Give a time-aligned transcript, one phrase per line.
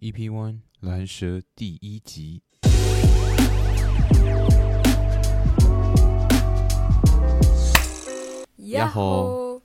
[0.00, 2.40] EP One 蓝蛇第一集。
[8.68, 9.60] 呀吼！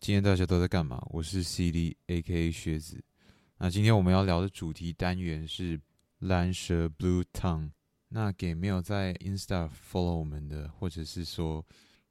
[0.00, 1.06] 今天大家都在干嘛？
[1.10, 3.04] 我是 CD，AKA 靴子。
[3.58, 5.78] 那今天我们要聊的主题单元是
[6.20, 7.72] 蓝蛇 Blue Tongue。
[8.08, 11.66] 那给没有在 Insta follow 我们的，或者是说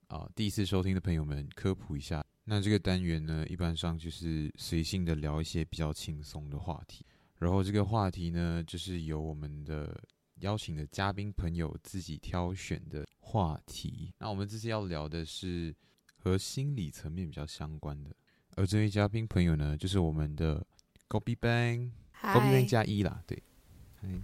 [0.07, 2.25] 啊、呃、第一次收听的朋友们科普一下。
[2.45, 7.05] 那这个单元呢，一般上就是随性的聊一些比较轻松的话题。
[7.39, 10.01] 然后这个话题呢，就是由我们的
[10.39, 14.13] 邀请的嘉宾朋友自己挑选的话题。
[14.17, 15.75] 那我们这次要聊的是
[16.17, 18.15] 和心理层面比较相关的。
[18.55, 20.65] 而这位嘉宾朋友呢，就是我们的
[21.09, 23.41] Kopi Bang，Kopi Bang 加一啦，对。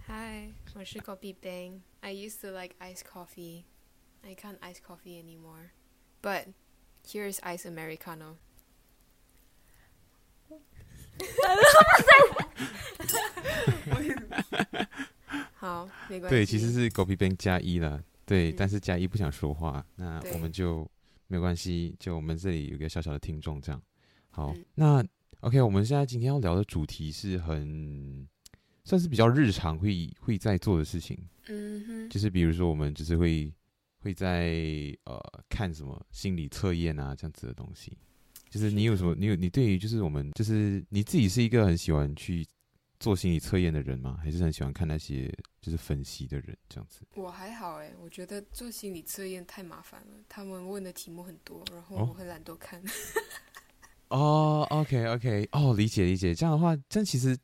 [0.07, 1.79] Hi，我是 Kopi Bang。
[2.01, 3.63] I used to like iced coffee.
[4.23, 5.71] I can't ice coffee anymore.
[6.21, 6.53] But
[7.05, 8.37] here is ice Americano.
[15.55, 16.35] 好，没关系。
[16.35, 18.01] 对，其实是 Kopi Bang 加一了。
[18.25, 20.89] 对，嗯、但是加一不想说话，那我们就
[21.27, 21.95] 没关系。
[21.99, 23.81] 就我们这里有个小小的听众，这样。
[24.29, 25.03] 好，嗯、那
[25.41, 28.27] OK，我们现在今天要聊的主题是很
[28.85, 31.17] 算是比较日常会会在做的事情。
[31.47, 32.09] 嗯哼。
[32.09, 33.51] 就是比如说，我们就是会
[33.99, 34.51] 会在
[35.05, 35.19] 呃
[35.49, 37.97] 看什么心理测验啊这样子的东西。
[38.49, 39.13] 就是你有什么？
[39.15, 42.45] 你有你对于就是我们就是你自己是一个很喜欢去
[42.99, 44.17] 做心理测验的人吗？
[44.23, 47.01] 还是很喜欢看那些就是分析的人这样子？
[47.13, 52.81] 我还好哎，我觉得做心理测验太麻烦了，他们问的题目很多，然后我会懒得看。
[54.09, 56.33] 哦、oh,，OK OK，哦、oh,，理解理解。
[56.33, 57.37] 这样的话，这样其实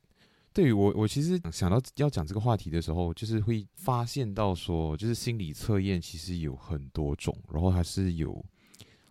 [0.55, 8.43] 对于我，我其实想到要讲这个话题的时候，就是会发现到说，就是心理测验其实有很多种，然后它是有。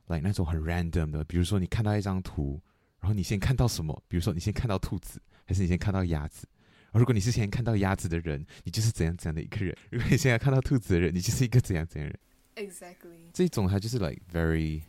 [0.07, 2.61] 来、like、那种很 random 的，比如说你看到一张图，
[3.01, 4.03] 然后你先看到什么？
[4.07, 6.47] 比如说你先看到兔子，还是你先看到鸭子？
[6.93, 12.19] 如果你是先看到鸭子的人，你就是怎样怎样的一个人；如果你现在看到兔子的人，你就是一个怎样怎样的
[12.55, 12.69] 人。
[12.69, 13.31] Exactly。
[13.33, 14.83] 这种它就是 like very，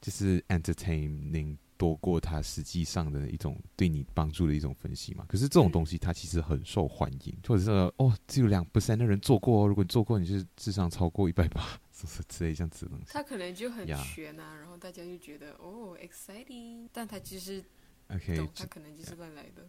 [0.00, 5.24] 就是 entertaining 多过它实际上的一种对你帮助的一种分析嘛。
[5.28, 9.66] 可是这种东西它其实很受欢迎，嗯、或者是哦，只有两 percent 的人做过哦。
[9.68, 11.78] 如果你做过，你就是智商超过一百八。
[11.98, 14.58] 是 是之类这样子的东西，他可能就很玄啊，yeah.
[14.58, 17.64] 然后大家就觉得哦，exciting，但他其实
[18.08, 19.66] ，OK，他可能就是乱来的。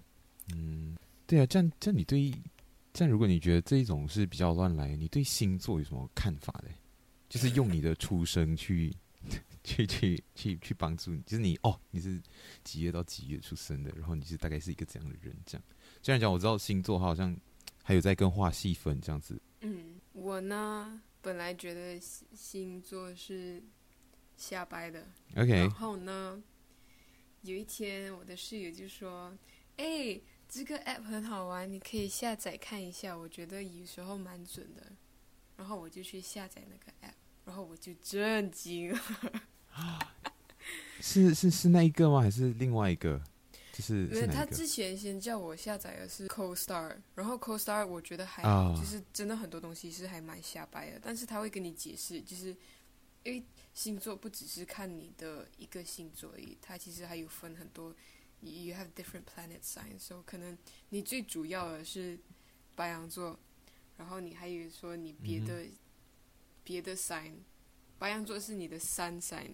[0.53, 2.33] 嗯，对啊，这样这样你对，
[2.91, 6.75] 这样如果你觉得这一种是比较乱来，你对星座有什么看法嘞？
[7.29, 8.93] 就是用你的出生去
[9.63, 12.21] 去去去去帮助你，就是你哦，你是
[12.63, 15.35] 几月到几月出生的，然后你是大概是一个怎样的人？
[15.45, 15.63] 这样，
[16.01, 17.37] 这样讲我知道星座好像
[17.83, 19.41] 还有在跟画细分这样子。
[19.61, 21.01] 嗯，我呢？
[21.19, 23.61] 本来觉得星座是
[24.37, 25.51] 瞎掰的，OK。
[25.51, 26.41] 然后呢，
[27.41, 29.37] 有一天我的室友就说
[29.75, 34.95] ：“哎，这个 app 很好玩，你可以下载看一下。”我觉得有时候蛮准的。
[35.57, 37.16] 然后我就去下载那个 app，
[37.47, 38.99] 然后我就震惊了。
[40.99, 42.21] 是是是那一个吗？
[42.21, 43.21] 还是另外一个？
[43.71, 48.85] 就是， 他之前先叫我下载的是 CoStar，然后 CoStar 我觉得还好，就、oh.
[48.85, 52.47] 是真的很多东西是还蛮瞎掰的，但是他会跟你解释，就是
[53.23, 53.41] 因为
[53.73, 57.95] 星座不只是看你的一个星座而已，它其实还有分很多
[58.41, 60.57] ，you have different planet signs，所以可能
[60.89, 62.19] 你最主要的是
[62.75, 63.39] 白羊座，
[63.95, 65.71] 然后你还有说你别的、mm -hmm.
[66.67, 67.35] 别的 sign，
[67.97, 69.51] 白羊座是你的 sun sign，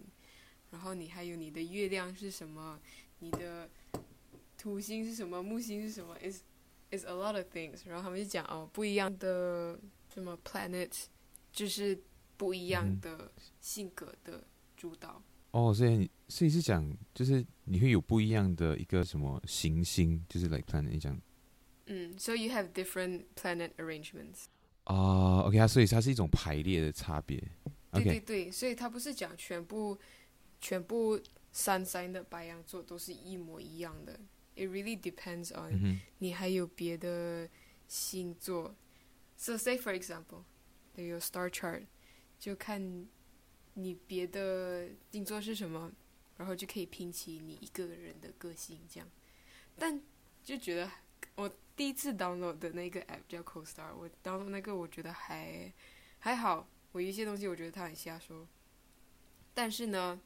[0.71, 2.79] 然后你还有你的月亮是什么，
[3.19, 3.69] 你的。
[4.55, 5.43] 土星是什么？
[5.43, 6.41] 木星是什么？is
[6.89, 7.81] is a lot of things。
[7.85, 9.77] 然后他们就讲哦，不一样的
[10.13, 10.89] 什么 planet，
[11.51, 12.01] 就是
[12.37, 13.29] 不一样的
[13.59, 14.41] 性格的
[14.77, 15.21] 主导。
[15.51, 21.19] 嗯、哦，所以所以是讲，就是你会有不一样的一个什么行星，就是 like planet 你讲。
[21.87, 24.45] 嗯，so you have different planet arrangements。
[24.85, 27.37] 啊、uh,，OK 啊，所以它是一种排列的差别。
[27.91, 28.03] Okay.
[28.03, 29.97] 对对对，所以它不是讲全部
[30.59, 31.19] 全部
[31.51, 34.19] 三三的白羊座都是一模一样的。
[34.55, 37.49] It really depends on 你还有别的
[37.87, 38.63] 星座。
[38.63, 38.75] Mm -hmm.
[39.37, 40.43] So say for example,
[40.95, 41.85] your star chart，
[42.39, 43.07] 就看
[43.75, 45.91] 你别的星座是什么，
[46.37, 49.09] 然后就可以拼起你一个人的个性这样。
[49.77, 50.01] 但
[50.43, 50.91] 就觉得
[51.35, 55.73] 我第一次 download 的那个 app 叫 CoStar，我 download 那个我觉得还
[56.19, 58.47] 还好，我一些东西我觉得他很瞎说。
[59.53, 60.19] 但是呢，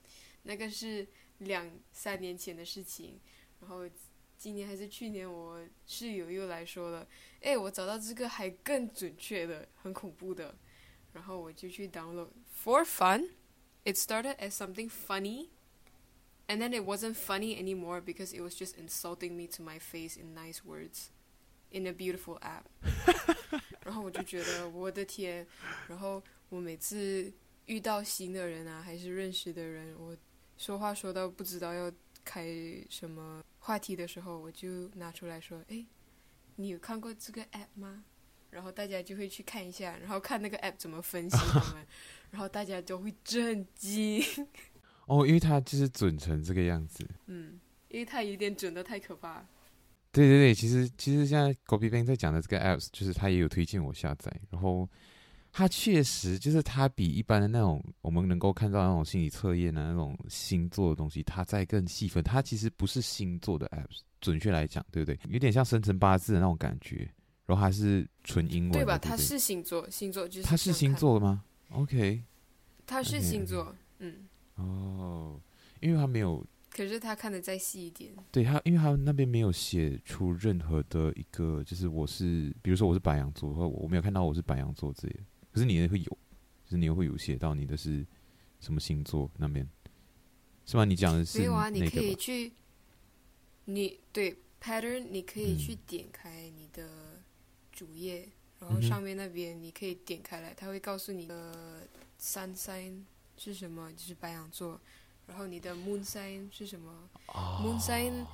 [0.43, 1.07] 那个是
[1.39, 3.19] 两三年前的事情，
[3.61, 3.89] 然后
[4.37, 7.07] 今年还是去年，我室友又来说了，
[7.41, 10.55] 哎，我找到这个还更准确的，很恐怖的。
[11.13, 13.29] 然后我就去 download for fun.
[13.83, 15.49] It started as something funny,
[16.47, 20.15] and then it wasn't funny anymore because it was just insulting me to my face
[20.15, 21.07] in nice words,
[21.71, 22.63] in a beautiful app.
[23.83, 25.45] 然后我就觉得我的天，
[25.87, 27.31] 然后我每次
[27.65, 30.15] 遇到新的人啊，还是认识的人，我
[30.57, 31.91] 说话说到不知道要
[32.25, 32.45] 开
[32.89, 35.85] 什么话题的时候，我就拿出来说：“哎，
[36.57, 38.03] 你有看过这个 app 吗？”
[38.51, 41.85] 然后大家就会去看一下，然后看那个 app 怎么分析他们，
[42.31, 44.21] 然后大家都会震惊。
[45.05, 47.07] 哦，因为它就是准成这个样子。
[47.27, 49.45] 嗯，因为它有点准的太可怕。
[50.17, 54.89] 对对对，其实其实现在狗皮 b 在讲的这个 apps，就是他也有推荐我下载，然后
[55.51, 62.23] 它确实就是它比一般的那种我们能够看到那种心理测验的那种星座的东西，它在更细分。
[62.23, 65.19] 它其实不是星座的 apps，准确来讲，对不对？
[65.29, 67.07] 有点像生辰八字的那种感觉。
[67.45, 68.97] 然后还是纯英文，对吧？
[68.97, 70.47] 对对，它是星座，星座就是。
[70.47, 72.23] 它是星座的吗？OK。
[72.87, 73.75] 它是星座，okay.
[73.99, 74.27] 嗯。
[74.55, 75.39] 哦，
[75.79, 76.43] 因为它没有。
[76.77, 78.13] 可是他看的再细一点。
[78.31, 85.19] 对他，因为他那边没有写出任何的一个，就是我是，比如说我是白羊座，或我没有看到我是白羊座之类的。
[85.51, 86.05] 可是你也会有，
[86.65, 88.05] 就是你也会有写到你的是
[88.59, 89.67] 什么星座那边，
[90.65, 90.85] 是吗？
[90.85, 91.69] 你讲的是、没有啊？
[91.69, 92.53] 你可以去，
[93.65, 94.37] 你对。
[94.59, 97.21] Pattern，你可以去点开你的
[97.71, 98.27] 主页，
[98.59, 101.87] 嗯、然后上面那边你可以点开来，他会告诉你的
[102.19, 103.03] Sun sign
[103.37, 104.81] 是什么，就是白羊座，
[105.27, 108.25] 然后你的 Moon sign 是什么、哦、，Moon sign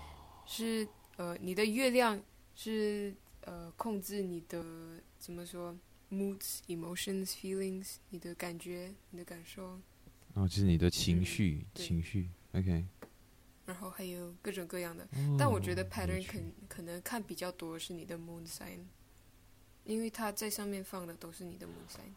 [0.45, 0.87] 是
[1.17, 2.21] 呃你的月亮
[2.55, 4.63] 是呃控制你的
[5.17, 5.75] 怎么说
[6.11, 9.79] moods、emotions、feelings，你的感觉、你的感受，
[10.33, 12.85] 然后就是你的情绪、嗯、情绪，OK。
[13.65, 16.37] 然后还有各种各样的，哦、但我觉得 pattern 可
[16.67, 18.79] 可能看比较多是你的 moon sign，
[19.85, 22.11] 因为它在上面放的都是你的 moon sign。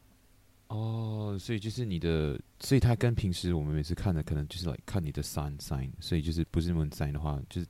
[0.67, 1.06] 哦，
[1.39, 7.67] 所以就是你的，所以它跟平时我们每次看的可能就是来看你的 sun sign，所以就是不是 moon sign 的话，就是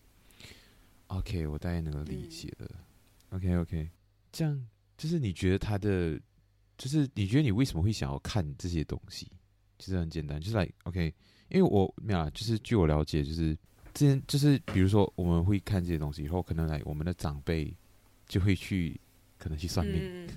[1.08, 2.68] OK，我大概能够理解了。
[3.30, 3.90] 嗯、OK OK，
[4.32, 4.66] 这样
[4.96, 6.20] 就是你觉得它的，
[6.78, 9.30] 就是你觉得你为什么会想要看这些东西？
[9.78, 11.14] 其实很简单，就是 like OK。
[11.48, 13.56] 因为我没有，就是据我了解，就是
[13.94, 17.72] 之前就是比如说我们会看这些东西，以后可能来我们的长辈
[18.26, 19.00] 就会去
[19.38, 20.28] 可能去算命，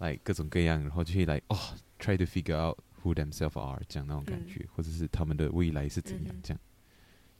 [0.00, 1.56] 来、嗯、各种各样，然后就会来哦
[1.98, 6.60] ，try to figure out who themselves are 这样那种感觉、嗯，或者是他们的未来是怎样这样，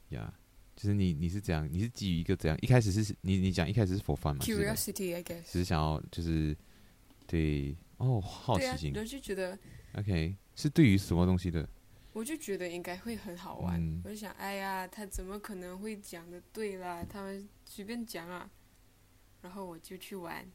[0.09, 0.33] 呀、
[0.75, 2.57] 就是你你是怎样，你是基于一个怎样？
[2.61, 6.55] 一开始是你你讲一开始是 for fun 嘛？Curiosity I guess，只是想要就是
[7.27, 9.57] 对哦好奇心，我、啊、就觉得
[9.93, 11.67] OK 是对于什么东西的？
[12.13, 17.05] 我就觉得应该会很好玩，嗯、我就想，哎呀，他怎么可能会讲的对啦？
[17.09, 18.49] 他们随便讲啊，
[19.41, 20.45] 然后我就去玩，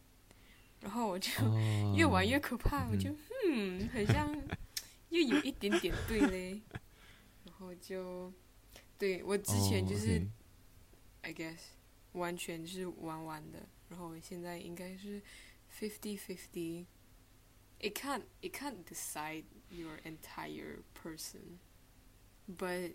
[0.80, 3.14] 然后我就、哦、越玩越可怕，嗯、我就
[3.48, 4.34] 嗯，很像
[5.08, 6.60] 又有一点点对嘞，
[7.44, 8.32] 然后就
[8.98, 10.26] 对我之前就是、哦
[11.22, 11.58] okay.，I guess
[12.12, 15.22] 完全是玩玩的，然后我现在应该是
[15.70, 16.86] fifty fifty。
[17.78, 21.58] It can't it can't decide your entire person,
[22.48, 22.92] but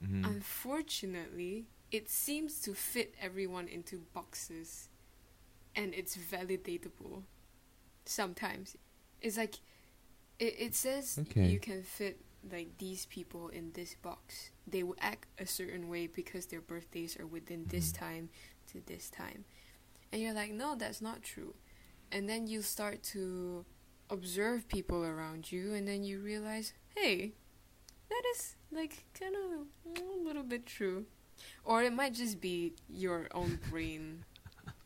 [0.00, 0.24] mm-hmm.
[0.24, 4.90] unfortunately, it seems to fit everyone into boxes,
[5.76, 7.22] and it's validatable.
[8.04, 8.76] Sometimes,
[9.20, 9.56] it's like
[10.38, 11.46] it it says okay.
[11.46, 14.50] you can fit like these people in this box.
[14.66, 17.76] They will act a certain way because their birthdays are within mm-hmm.
[17.76, 18.28] this time
[18.72, 19.44] to this time,
[20.12, 21.54] and you're like, no, that's not true
[22.14, 23.64] and then you start to
[24.08, 27.32] observe people around you and then you realize hey
[28.08, 31.04] that is like kind of a little bit true
[31.64, 34.24] or it might just be your own brain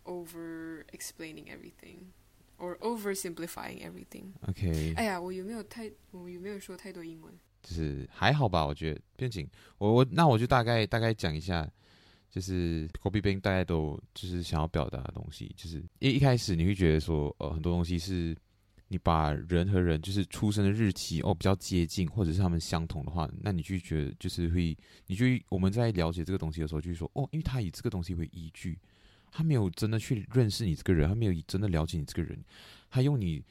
[0.09, 2.13] over explaining everything
[2.59, 4.33] or oversimplifying everything.
[4.49, 7.33] Okay 哎呀我有没有太我有没有说太多英文？
[7.63, 9.47] 就是还好吧我觉得不用紧。
[9.77, 11.69] 我我那我就大概大概讲一下
[12.31, 18.37] 就是 Kobe 大概都就是想要表达的东西，就是一一开始你会觉得说，呃，很多东西是
[18.89, 28.79] 你把人和人就是出生的日期哦比较接近，或者是他们相同的话，那你就觉得就是会，你就我们在了解这个东西的时候，就是说哦，因为他以这个东西为依据，
[29.31, 32.39] 他没有真的去认识你这个人，他没有真的了解你这个人，
[32.91, 33.45] 他用你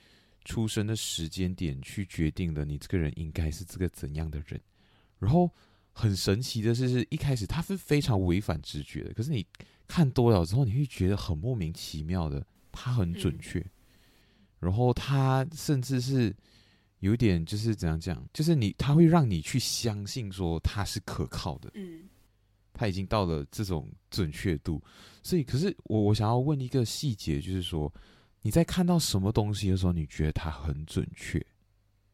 [0.46, 4.60] 出生的时间点去决定了你这个人应该是这个怎样的人，
[5.19, 5.51] 然后。
[6.00, 9.43] 很神奇的是，是一开始他是非常违反直觉的，可是你
[9.88, 13.72] 看多了之后，你会觉得很莫名其妙的，他很准确，嗯、
[14.60, 16.31] 然后他甚至是
[17.00, 22.07] 有点就是怎样讲，就是你他会让你去相信说他是可靠的，嗯，
[22.77, 24.81] 它已经到了这种准确度，
[25.24, 27.91] 所以可是我我想要问一个细节，就是说
[28.43, 31.46] 你在看到什么东西的时候，你觉得它很准确？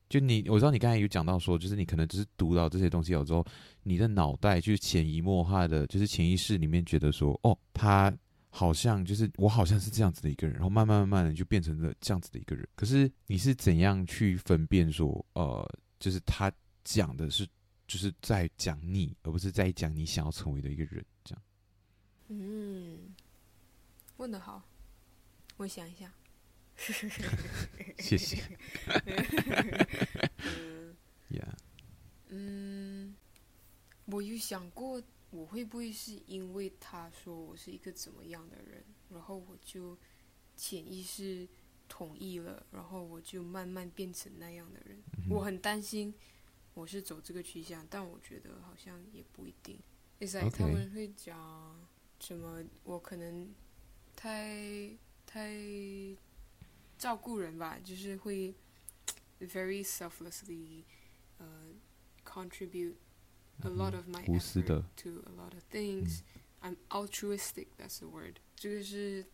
[0.10, 3.44] 就你，我知道你刚才有讲到说，就是你可能只是读到这些东西有之后，
[3.82, 8.16] 你的脑袋就潜移默化的，就是潜意识里面觉得说，哦，他
[8.50, 12.68] 好像就是我好像是这样子的一个人，然后慢慢慢慢的就变成了这样子的一个人。
[12.76, 15.68] 可是你是怎样去分辨说，呃，
[16.00, 16.52] 就是他
[16.84, 17.48] 讲的是
[17.88, 21.44] 就是在讲你，而不是在讲你想要成为的一个人，这样？
[22.30, 23.14] 嗯，
[24.18, 24.64] 问的好，
[25.58, 26.12] 我想一下。
[28.00, 28.42] 谢谢。
[30.38, 30.96] 嗯
[31.30, 31.54] ，Yeah.
[32.30, 33.16] 嗯，
[34.06, 39.96] 我有想过，我会不会是因为他说我是一个怎么样的人，然后我就
[40.56, 41.48] 潜意识
[41.88, 44.98] 同意了，然后我就慢慢变成那样的人。
[45.12, 45.36] Mm hmm.
[45.36, 46.12] 我很担心
[46.74, 49.80] 我是走这个趋向，但我觉得好像也不一定。
[50.20, 51.88] It's like 他们会讲
[52.20, 52.64] 什么？
[52.84, 53.54] 我可能
[54.16, 55.52] 太太。
[56.96, 58.56] 照顾人吧，就是会
[59.42, 60.84] very selflessly，
[61.38, 61.74] 呃、
[62.24, 62.96] uh,，contribute
[63.62, 66.22] a lot of my effort to a lot of things、
[66.62, 66.78] 嗯。
[66.78, 68.36] I'm altruistic，that's the word。
[68.56, 69.26] 这个是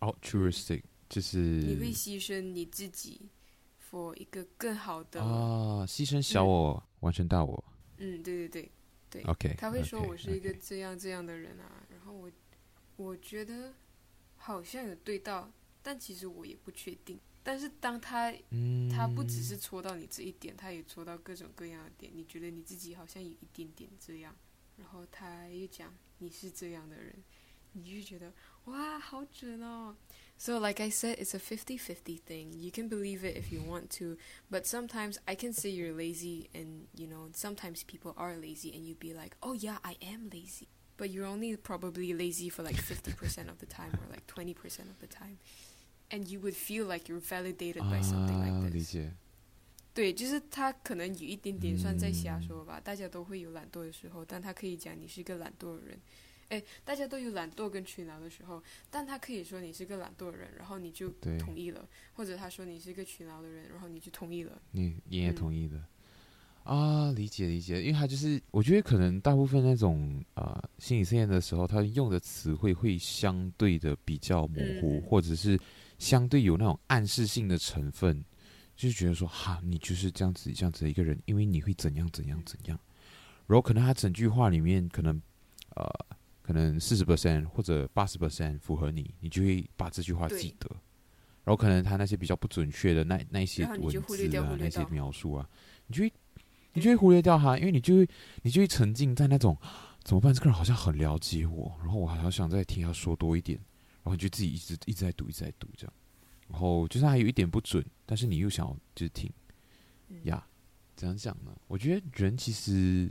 [0.00, 3.28] altruistic，就是你会牺牲你自己
[3.94, 7.64] ，for 一个更好的啊，牺牲小我，嗯、完成大我。
[7.98, 8.72] 嗯，对对对
[9.08, 9.22] 对。
[9.22, 12.30] OK，他会说我是一个这样这样的人啊，然后我
[12.96, 13.72] 我觉得
[14.36, 15.48] 好像有对到。
[15.86, 17.20] 但其实我也不确定。
[17.42, 22.10] 但是当他，嗯、他不只是戳到你这一点，他也戳到各种各样的点。
[22.14, 24.34] 你觉得你自己好像有一点点这样，
[24.78, 27.14] 然后他又讲你是这样的人，
[27.72, 28.32] 你就觉得
[28.65, 29.95] 哇，好准哦。
[30.37, 32.53] So like I said, it's a fifty-fifty thing.
[32.53, 34.17] You can believe it if you want to,
[34.49, 38.85] but sometimes I can say you're lazy, and you know sometimes people are lazy, and
[38.85, 42.77] you'd be like, oh yeah, I am lazy, but you're only probably lazy for like
[42.77, 45.39] fifty percent of the time, or like twenty percent of the time.
[46.09, 48.69] And you would feel like you're validated by something like this.
[48.69, 49.11] 啊，理解。
[49.93, 52.79] 对，就是他可能有一点点算在瞎说吧。
[52.79, 55.99] 嗯、大家都会有懒惰的时候，但他可以讲你是一个懒惰的人。
[56.48, 61.08] 哎，大家都有懒惰跟勤劳的时候，但他可以说你是个懒惰的人，然后你就
[61.38, 61.88] 同意了。
[62.12, 64.60] 或者他说你是一个勤劳的人，然后你就同意了。
[64.70, 65.78] 你你也同意了。
[66.64, 75.58] 嗯、啊，理解理解，因为他就是我觉得可能大部分那种啊、呃、心理测验的时候，他用的词汇会相对的比较模糊，嗯、或者是。
[75.96, 78.22] 相对有那种暗示性的成分，
[78.74, 82.78] 就是觉得说哈，你就是这样子这样子的一个人，因为你会怎样怎样怎样，
[83.46, 85.14] 然后可能他整句话里面可能
[85.76, 85.88] 呃，
[86.44, 90.68] 可能四十 percent 或者八十 percent 符合你，你就会把这句话记得，
[91.42, 95.48] 然后可能他那些比较不准确的那那些文字啊，那些描述啊，
[95.86, 96.12] 你就会
[96.74, 98.08] 你就会忽略掉他，因为你就会
[98.42, 99.56] 你就会沉浸在那种
[100.02, 100.34] 怎么办？
[100.34, 103.58] 这个人好像很了解我，然后我好想再听他说多一点。
[104.02, 105.92] 然后你就自己一直一直在读，一直在读这样，
[106.50, 109.32] 然后就算还有一点不准，但是你又想要就是听，
[110.24, 110.46] 呀，
[110.94, 111.50] 怎样讲呢？
[111.66, 113.10] 我觉得人其实，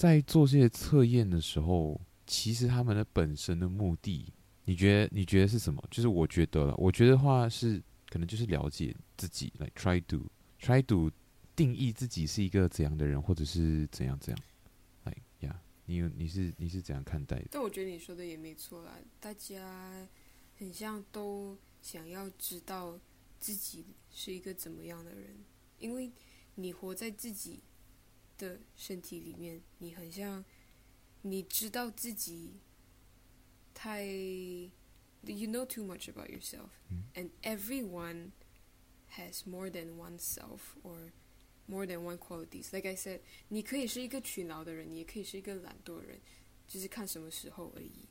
[0.00, 4.32] 在做这些测验的时候，其实他们的本身的目的，
[4.64, 5.84] 你觉得你觉得是什么？
[5.90, 10.26] 就是我觉得了，我觉得话是可能就是了解自己，来、try to
[10.58, 11.10] try to
[11.54, 14.42] 定义自己是一个怎样的人，或者是怎样怎样。
[15.84, 17.48] 你你是你是怎样看待的？
[17.50, 20.08] 但我觉得你说的也没错啦，大家
[20.56, 22.96] 很像都想要知道
[23.40, 25.34] 自己是一个怎么样的人，
[25.78, 26.10] 因为
[26.54, 27.60] 你活在自己
[28.40, 30.42] 的身体里面，你很像
[31.22, 32.54] 你知道自己
[33.74, 38.30] 太，you know too much about yourself，and everyone
[39.16, 41.12] has more than one self or
[41.66, 42.72] More than one qualities.
[42.72, 46.20] Like I said，你可以是一个勤劳的人，你也可以是一个懒惰的人，
[46.66, 48.08] 就是看什么时候而已。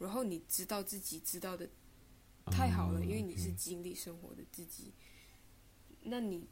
[0.00, 1.70] 然后你知道自己知道的
[2.46, 4.92] 太好了，因为你是经历生活的自己。
[6.02, 6.44] 那你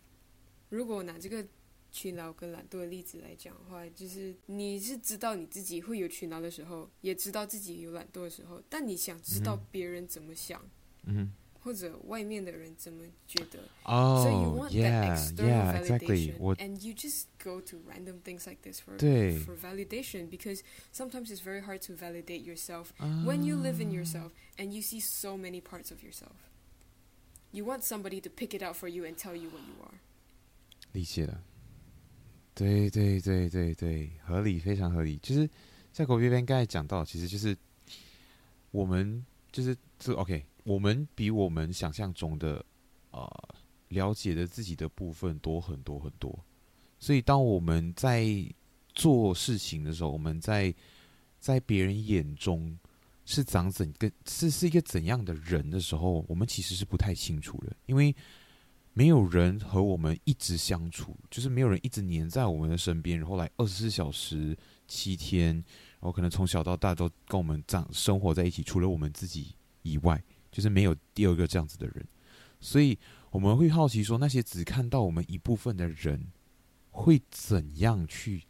[0.68, 1.44] 如果拿这个
[1.91, 10.61] 勤劳跟懒惰的例子来讲的话，就是你是知道你自己会有勤劳的时候，也知道自己有懒惰的时候，但你想知道别人怎么想。
[11.05, 11.31] 嗯。
[11.65, 13.57] 或者外面的人怎么觉得？
[13.81, 16.31] Oh, so you want yeah, that external yeah, exactly.
[16.37, 20.61] validation, and you just go to random things like this for 对 for validation because
[20.93, 22.93] sometimes it's very hard to validate yourself
[23.25, 26.35] when you live in yourself and you see so many parts of yourself.
[27.51, 29.97] You want somebody to pick it out for you and tell you what you are.
[30.93, 31.41] 理解了，
[32.60, 35.16] 对对对对对，合理，非常合理。
[35.22, 35.48] 就是
[35.90, 37.56] 在狗边边刚才讲到，其实就是
[38.70, 42.62] 我们就是这 OK，我们比我们想象中的
[43.10, 43.30] 啊、
[43.88, 46.38] 了解的自己的部分多很多很多。
[46.98, 48.26] 所以当我们在
[48.94, 50.74] 做事情的时候，我们在
[51.38, 52.78] 在别人眼中
[53.24, 58.14] 是长怎个是是一个怎样的人的时候，我们其实是不太清楚的，因为。
[58.92, 64.56] 没有人和我们一直相处，就是没有人一直黏在我们的身边，然后来二十四小时、
[64.88, 68.64] 七天，然后可能从小到大都跟我们这样生活在一起。
[68.64, 72.04] 除了我们自己以外，就是没有第二个这样子的人。
[72.58, 72.98] 所以
[73.30, 76.26] 我们会好奇说，那些只看到我们一部分的人，
[76.90, 78.42] 会怎样去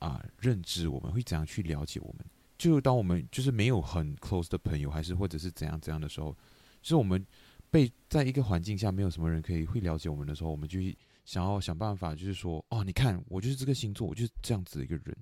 [0.00, 1.12] 啊认知我们？
[1.12, 2.26] 会怎样去了解我们？
[2.58, 6.36] 就当我们就是没有很 close 的朋友，还是或者是怎样怎样的时候，
[6.82, 7.24] 就是我们。
[7.70, 10.78] 被在一个环境下没有什么人可以会了解我们的时候，我们就
[11.24, 15.16] 想要想办法，就是说，哦，你看我就是这个星座，我就是这样子的一个人，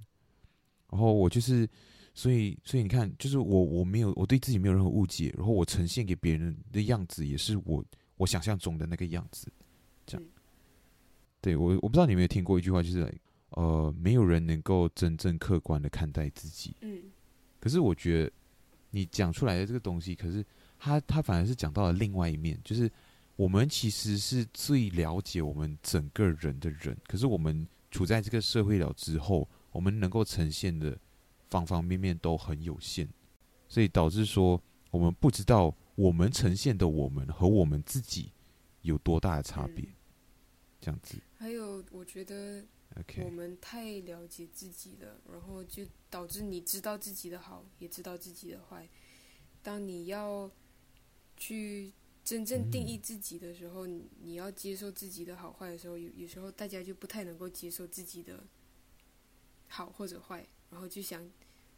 [0.90, 1.66] 然后我就是，
[2.12, 7.84] 所以所以你看，就是我我没有我对自己没有任何误解，然后我呈现给别人的样子也是我
[8.16, 9.50] 我想象中的那个样子，
[10.04, 10.24] 这样。
[10.24, 10.30] 嗯、
[11.40, 13.12] 对我我不知道你有没有听过一句话，就是
[13.50, 16.76] 呃，没有人能够真正客观的看待自己。
[16.82, 17.02] 嗯。
[17.58, 18.32] 可是我觉得
[18.90, 20.44] 你讲出来的这个东西，可是。
[20.84, 22.92] 他他反而是讲到了另外一面，就是
[23.36, 30.94] 我们其实是最了解我们整个人的人，可是我们处在这个社会了之后，我们能够呈现的
[31.48, 33.08] 方方面面都很有限，
[33.66, 38.30] 所以导致说我们不知道我们呈现的我们和我们自己
[38.82, 39.94] 有多大的差别，嗯、
[40.82, 41.16] 这样子。
[41.38, 42.62] 还有，我觉得
[43.24, 48.86] 我们太了解自己了然后就导致你知道自己的好，也知道自己的坏，
[49.62, 50.50] 当你要。
[51.44, 51.92] 去
[52.24, 58.42] 真正定义自己的时候，嗯、你要接受自己的好坏的时候，有有时候大家就不太能够接受自己的
[59.68, 61.22] 好或者坏，然后就想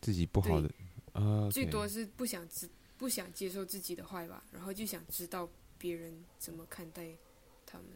[0.00, 0.70] 自己不好的，
[1.14, 5.48] 呃，最多是不想知不想接受自己的坏吧，然后就想知道
[5.78, 7.16] 别人怎么看待
[7.66, 7.88] 他们。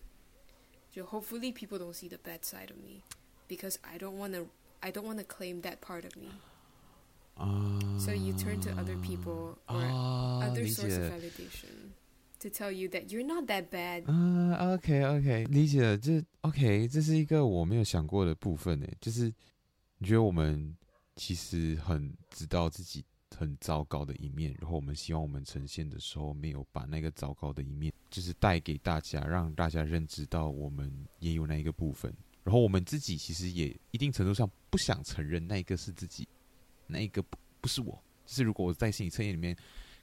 [0.90, 3.00] 就 hopefully people don't see the bad side of me
[3.46, 4.48] because I don't wanna
[4.80, 6.33] I don't wanna claim that part of me.
[7.36, 11.94] Uh, so you turn to other people or uh, other source of validation
[12.38, 14.04] to tell you that you're not that bad.
[14.06, 15.96] 嗯、uh,，OK OK，理解了。
[15.96, 18.86] 这 OK，这是一个我没有想过的部分呢。
[19.00, 19.32] 就是
[19.96, 20.76] 你觉得我们
[21.16, 23.02] 其实很知道自己
[23.34, 32.12] 很糟糕的一面，然后我们希望我们呈现的时候没有把那个糟糕的一面，就是带给大家，让大家认知到我们也有那一个部分。
[32.44, 36.28] 然后我们自己其实也一定程度上不想承认那一个是自己。
[36.90, 39.57] 那一个不不是我，就是如果我在心理测验里面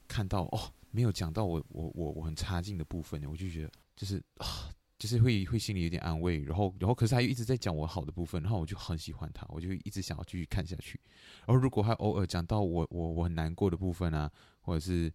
[0.08, 11.00] 看到哦，没有讲到我我我我很差劲的部分，我就觉得就是啊，就是会会心里有点安慰，然后然后可是他又一直在讲我好的部分，然后我就很喜欢他，我就一直想要继续看下去。
[11.46, 15.12] 然后如果他偶尔讲到我我我很难过的部分啊，或者是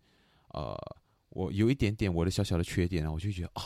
[0.49, 0.77] 呃
[1.31, 3.63] 我有一点点我的小小的缺点啊，我就觉得哦，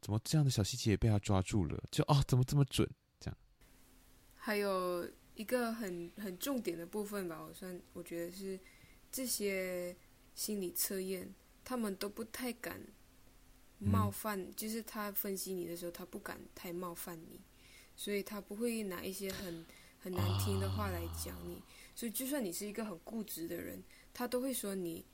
[0.00, 1.82] 怎么这样的小细节也被他抓住了？
[1.90, 2.88] 就哦，怎么这么准？
[3.18, 3.36] 这样，
[4.36, 5.06] 还有。
[5.38, 8.58] 一个很很重点的部分吧，我算我觉得是
[9.12, 9.94] 这些
[10.34, 11.32] 心理测验，
[11.64, 12.80] 他们都不太敢
[13.78, 17.40] 冒犯，嗯、就是他分析你的时候，他不敢太冒犯你，
[17.94, 19.64] 所以他不会拿一些很
[20.00, 21.62] 很难听的话来讲你，啊、
[21.94, 23.80] 所以就算你是一个很固执的人，
[24.12, 25.04] 他都会说你，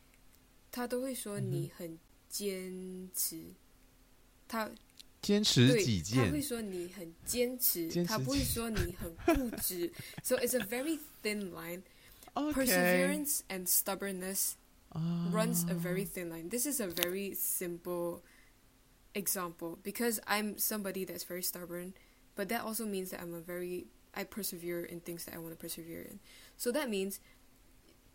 [0.72, 1.98] 他都会说你很
[2.30, 2.72] 坚
[3.12, 3.54] 持，嗯、
[4.48, 4.70] 他。
[5.23, 9.91] 坚持己见，他会说你很坚持，持他不会说你很固执。
[10.23, 11.83] so it's a very thin line.
[12.33, 12.53] Okay.
[12.53, 14.53] Perseverance and stubbornness
[15.31, 16.49] runs a very thin line.
[16.49, 18.21] This is a very simple
[19.13, 21.93] example because I'm somebody that's very stubborn,
[22.35, 25.51] but that also means that I'm a very I persevere in things that I want
[25.51, 26.19] to persevere in.
[26.55, 27.17] So that means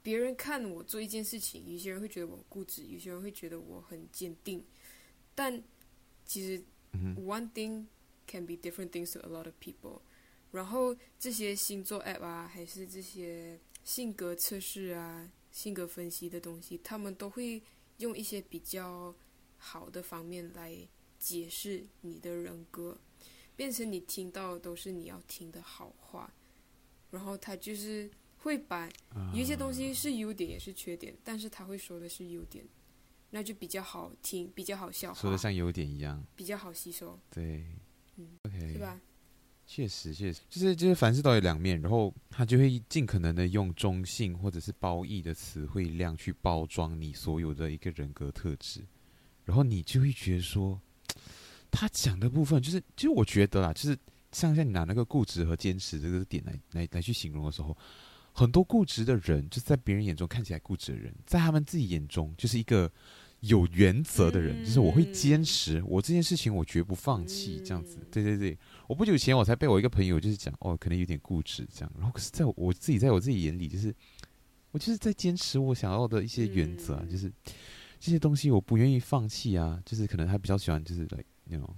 [0.02, 4.64] 别人看我做一件事情，有些人会觉得我固执，有些人会觉得我很坚定，
[5.34, 5.62] 但
[6.24, 6.64] 其实。
[6.93, 7.85] One thing
[8.27, 10.01] can be different things to a lot of people。
[10.51, 17.61] 然后这些星座 app 啊，还是这些性格测试啊、性格分析的东西，他们都会
[17.97, 19.13] 用一些比较
[19.57, 20.75] 好的方面来
[21.19, 22.97] 解释你的人格，
[23.55, 26.33] 变成你听到的都是你要听的好话。
[27.11, 28.89] 然后他就是会把
[29.33, 32.65] 有一些东西是优点也是缺点，但是他会说的是优点。
[33.31, 37.19] 那就比较好听，比较好笑，说的像优点一样，比较好吸收。
[37.29, 37.63] 对，
[38.17, 38.99] 嗯，OK，是吧？
[39.67, 48.81] 确实，确实，就是就是凡事都有两面，然后他就会尽可能的用中性或者是褒义的词汇量去包装你所有的一个人格特质，
[49.45, 50.81] 然后你就会觉得说，
[51.69, 53.95] 他讲的部分就是，其实我觉得啦，就是
[54.31, 57.77] 像像你拿那个固执和坚持这个点来来来去形容的时候，
[58.39, 62.89] 很多固执的人，就是在别人眼中看起来固执的人，在他们自己眼中就是一个
[63.41, 67.97] 有原则的人，就是我会坚持我这件事情，我绝不放弃这样子。
[68.09, 73.93] 对对对，我不久前我才被我一个朋友就是讲，哦，可能有点固执这样，然后可是在我自己在我自己眼里，就是
[74.71, 77.29] 我就是在坚持我想要的一些原则，就是
[77.99, 81.75] 这些东西我不愿意放弃啊，就是可能他比较喜欢就是来那种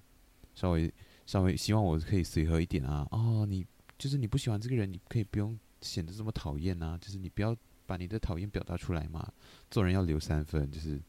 [0.54, 0.94] 稍微。
[1.28, 3.08] 稍微希望我可以随和一点啊！
[3.12, 3.66] 哦，你
[3.98, 6.98] 就是你不喜欢这个人，你可以不用显得这么讨厌啊！
[6.98, 9.32] 就是你不要把你的讨厌表达出来嘛。
[9.70, 11.02] 做人要留三分，就是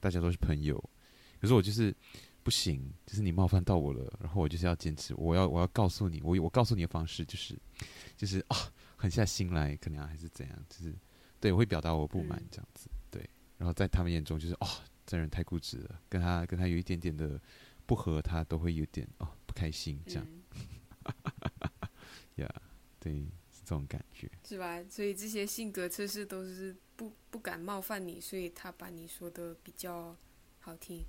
[0.00, 0.78] 大家都是朋友。
[1.40, 1.94] 可是我就是
[2.42, 7.58] 不行，就是你冒犯到我了，然后我就是要坚持，我要我要告诉你，我我告诉你的方式就是
[8.16, 8.56] 就是啊，
[8.96, 10.94] 狠下心来，可能、啊、还是怎样，就是
[11.40, 13.28] 对我会表达我不满这样子，对。
[13.58, 14.66] 然后在他们眼中就是哦，
[15.06, 17.40] 这人太固执了，跟他跟他有一点点的
[17.84, 19.52] 不合，他都会有点哦不。
[19.56, 20.26] 开心这样，
[22.34, 22.50] 呀、嗯， yeah,
[23.00, 23.26] 对，是
[23.66, 24.80] 这种感觉，是吧？
[24.88, 30.16] 所以这些性格测试都是不不敢冒犯你，所以他把你说的比较
[30.60, 31.04] 好听，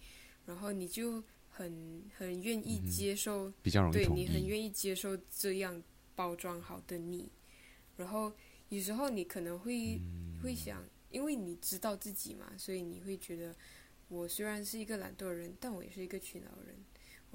[0.47, 5.83] 然后你就很很愿意接受，嗯、比较容易对你很愿意接受这样
[6.15, 7.31] 包装好的你，
[7.95, 8.33] 然后
[8.69, 13.55] 有时候你可能会、嗯、会想，因为你知道自己嘛，所以你会觉得，
[14.07, 16.75] 我虽然是一个懒惰的人，但我也是一个勤劳人。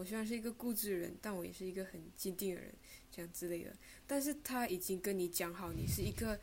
[0.02, 2.74] 我虽然是一个固执的人，但我也是一个很坚定的人，
[3.08, 3.72] 这样之类的。
[4.04, 6.36] 但是他已经跟你讲好，你是一个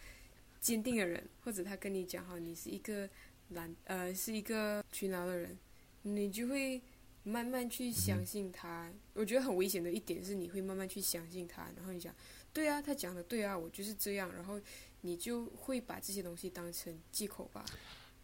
[0.62, 3.10] 坚定的人，或者他跟你讲好，你是一个
[3.50, 5.58] 懒呃是一个勤劳的人，
[6.04, 6.82] 你就会
[7.24, 8.88] 慢慢去相信他。
[8.88, 12.16] 嗯、我觉得很危险的一点是，你会慢慢去相信他，然后你讲，
[12.54, 14.58] 对啊，他讲的对啊，我就是这样，然后
[15.02, 17.66] 你就会把这些东西当成借口吧。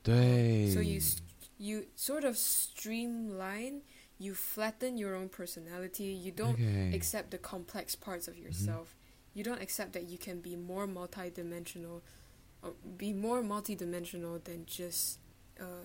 [0.02, 0.72] 对。
[0.72, 1.20] 所以 so
[1.58, 3.82] you, you sort of streamline.
[4.19, 6.13] You flatten your own personality.
[6.13, 6.93] You don't okay.
[6.95, 8.89] accept the complex parts of yourself.
[8.89, 9.39] Mm-hmm.
[9.39, 12.03] You don't accept that you can be more multidimensional,
[12.63, 15.17] or be more multidimensional than just
[15.57, 15.85] 呃，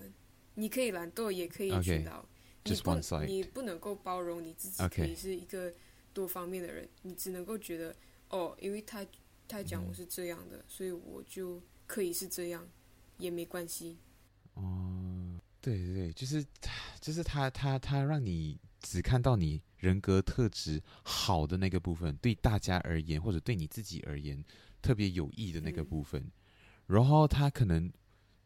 [0.54, 2.26] 你可以懒惰，也可以勤劳。
[2.64, 2.94] 你不，
[3.26, 5.72] 你不能够包容你自己可以是一个
[6.12, 6.84] 多方面的人。
[6.84, 6.88] Okay.
[7.02, 7.96] 你只能够觉得，
[8.28, 9.06] 哦，因为他
[9.48, 10.64] 他讲我是这样的，mm.
[10.68, 12.68] 所以我就可以是这样，
[13.16, 13.96] 也没关系。
[14.54, 14.92] 哦。
[15.62, 16.44] 对对对，就是，
[17.01, 24.41] 就是他他他让你只看到你人格特质好的那个部分，对大家而言或者对你自己而言
[24.81, 26.31] 特别有益的那个部分，嗯、
[26.87, 27.91] 然后他可能，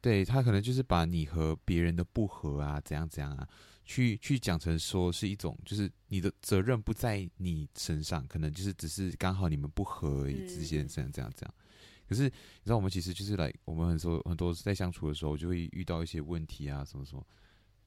[0.02, 3.48] 对他可能就是把你和别人的不合啊，怎样怎样啊，
[3.84, 11.54] 去去讲成说是一种，就是你的责任不在你身上，可能就是只是刚好你们不合而已，之间这样这样这样。
[12.08, 12.30] 可是，你
[12.64, 17.26] 知道，我们其实就是来，我们很多很多在相处的时候，就会遇到一些问题啊，什么什么，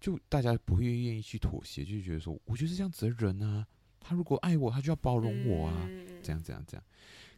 [0.01, 3.67] 就大家不会愿意去妥协，就觉得说，我就是这样子的人啊，
[4.01, 5.89] 他如果爱我，他就要包容我啊，
[6.23, 6.85] 这样这样这样。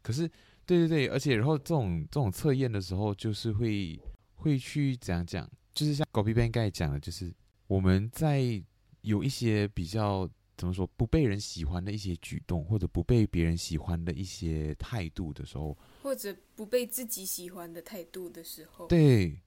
[0.03, 0.29] 可是，
[0.67, 3.99] 对对对，而且然后这种这种测验的时候，就是会
[4.35, 7.33] 会去怎样讲，就是像狗皮边刚才讲的，就是
[7.67, 8.63] 我们在
[9.03, 10.29] 有一些比较。
[10.57, 19.41] 怎么说，不被人喜欢的一些举动，或者不被别人喜欢的一些态度的时候，或者不被自己喜欢的态度的时候，对，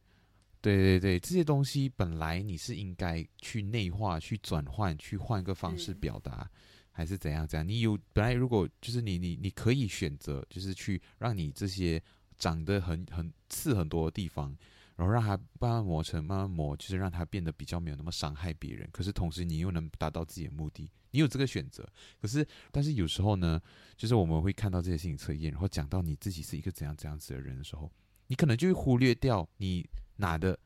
[0.63, 6.49] 对对对，这些东西本来你是应该去内化、去转换、去换个方式表达，嗯、
[6.89, 7.45] 还是怎样？
[7.45, 7.67] 怎样？
[7.67, 12.01] 你有本来如果就是你你你可以选择，就是去让你这些
[12.37, 14.57] 长得很很刺很多的地方。
[14.95, 18.87] 然后让它慢慢磨成，慢慢磨，就是让它变得比较没有那么伤害别人。
[18.91, 21.83] 可是同时你又能达到自己的目的，你有这个选择。
[22.21, 23.59] 可是，但是有时候呢，
[23.97, 27.91] 就是我们会看到这些心理测验，然后讲到你自己是一个怎样怎样子的人的时候，
[28.27, 29.83] 你可能就会忽略掉你
[30.17, 30.57] 拿的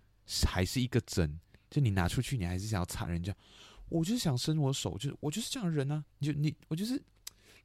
[0.46, 3.36] 还是一个针，就你拿出去，你还是想要插人家。
[3.90, 6.04] 我就是想伸我手，就是我就是这样的人啊。
[6.20, 7.02] 你就你，我就是，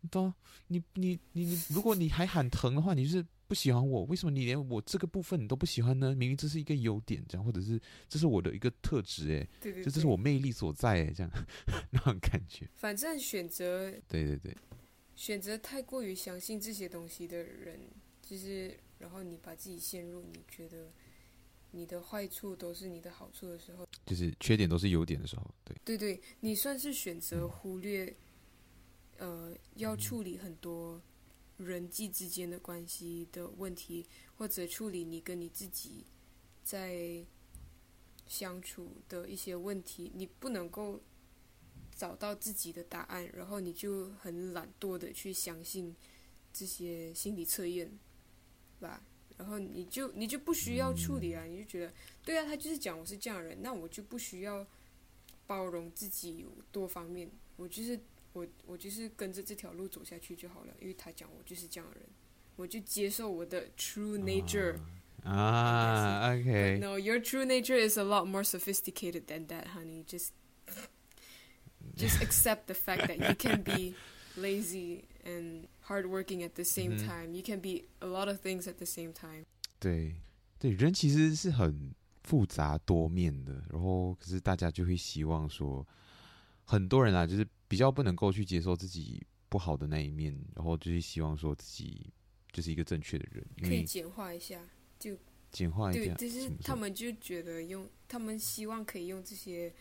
[0.01, 0.33] 你懂？
[0.69, 3.27] 你你你你，如果你还喊疼的话，你就是。
[3.49, 6.15] 不喜欢我，为什么你连我这个部分你都不喜欢呢？
[6.15, 11.31] 明明这是一个优点，这样，或者是这是我的一个特质，哎，对对，就这是我魅力所在，哎，这样
[11.91, 12.67] 那种感觉。
[12.77, 14.57] 反正选择，对对对，
[15.15, 17.79] 选择太过于相信这些东西的人，
[18.23, 20.91] 就是然后你把自己陷入你觉得
[21.73, 28.07] 你的坏处都是你的好处的时候，就是缺点都是优点的时候，对对对，你算是选择忽略，
[29.19, 31.03] 嗯、呃，要处理很多。
[31.59, 34.05] 人际之间的关系的问题，
[34.37, 36.05] 或者处理你跟你自己
[36.65, 37.25] 在
[38.27, 41.01] 相处的一些问题，你不能够
[41.95, 45.95] 找到自己的答案，然后你就很懒惰的去相信
[46.53, 47.97] 这些心理测验，
[48.81, 49.05] 吧？
[49.39, 51.93] 然后你就你就不需要处理啊，你就觉得
[52.25, 54.67] 对啊，他就是讲我是这样的人，那我就不需要
[55.47, 57.99] 包容自己有多方面，我就是
[58.33, 62.09] 我我就是跟着这条路走下去就好了，因为他讲我就是这样的人，
[62.57, 64.77] 我就接受我的 true nature。
[65.25, 66.79] 啊，OK。
[66.81, 70.05] No, your true nature is a lot more sophisticated than that, honey.
[70.05, 70.31] Just
[71.97, 73.95] just accept the fact that you can be
[74.37, 77.35] lazy and hardworking at the same time.
[77.35, 79.45] You can be a lot of things at the same time.
[79.79, 80.17] 对
[80.59, 85.87] 对，人其实是很复杂多面的，然后可是大家就会希望说，
[86.65, 92.13] 很多人啊，就是比较不能够去接受自己不好的那一面，然后就是希望说自己
[92.53, 94.61] 就是一个正确的人，可以简化一下，
[94.99, 95.17] 就
[95.51, 99.75] 简化一下，对，就是他们就觉得用，他们希望可以用这些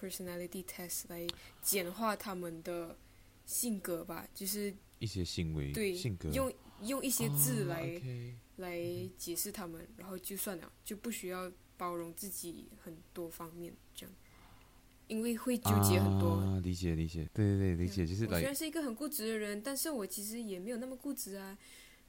[0.00, 1.26] personality test 来
[1.60, 2.96] 简化他们的
[3.44, 8.32] 性格吧，就是一些行为，对，性格，用用一些字来、oh, okay.
[8.56, 14.14] 来解释他们，然后就算了，就不需要包容自己很多方面这样。
[15.06, 18.24] 因为会纠结很多，啊、理解理解，对对对，理解就是。
[18.26, 21.56] 我虽然是一个很固执的人，但是我其实也没有那么固执啊。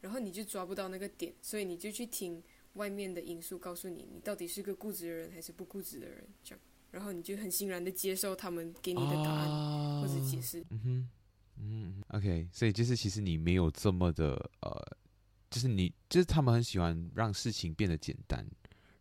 [0.02, 6.60] 然后你就抓不到那个点，所以你就去听外面的因素告诉你，你到底是个固执的人还是不固执的人，这样。
[6.92, 10.62] 然后你就很欣然的接受他们给你的答案、啊、或者解释。
[10.70, 11.10] 嗯哼，
[11.62, 14.98] 嗯，OK，所以就是其实你没有这么的呃，
[15.50, 18.46] 就是你就是他们很喜欢让事情变得简单，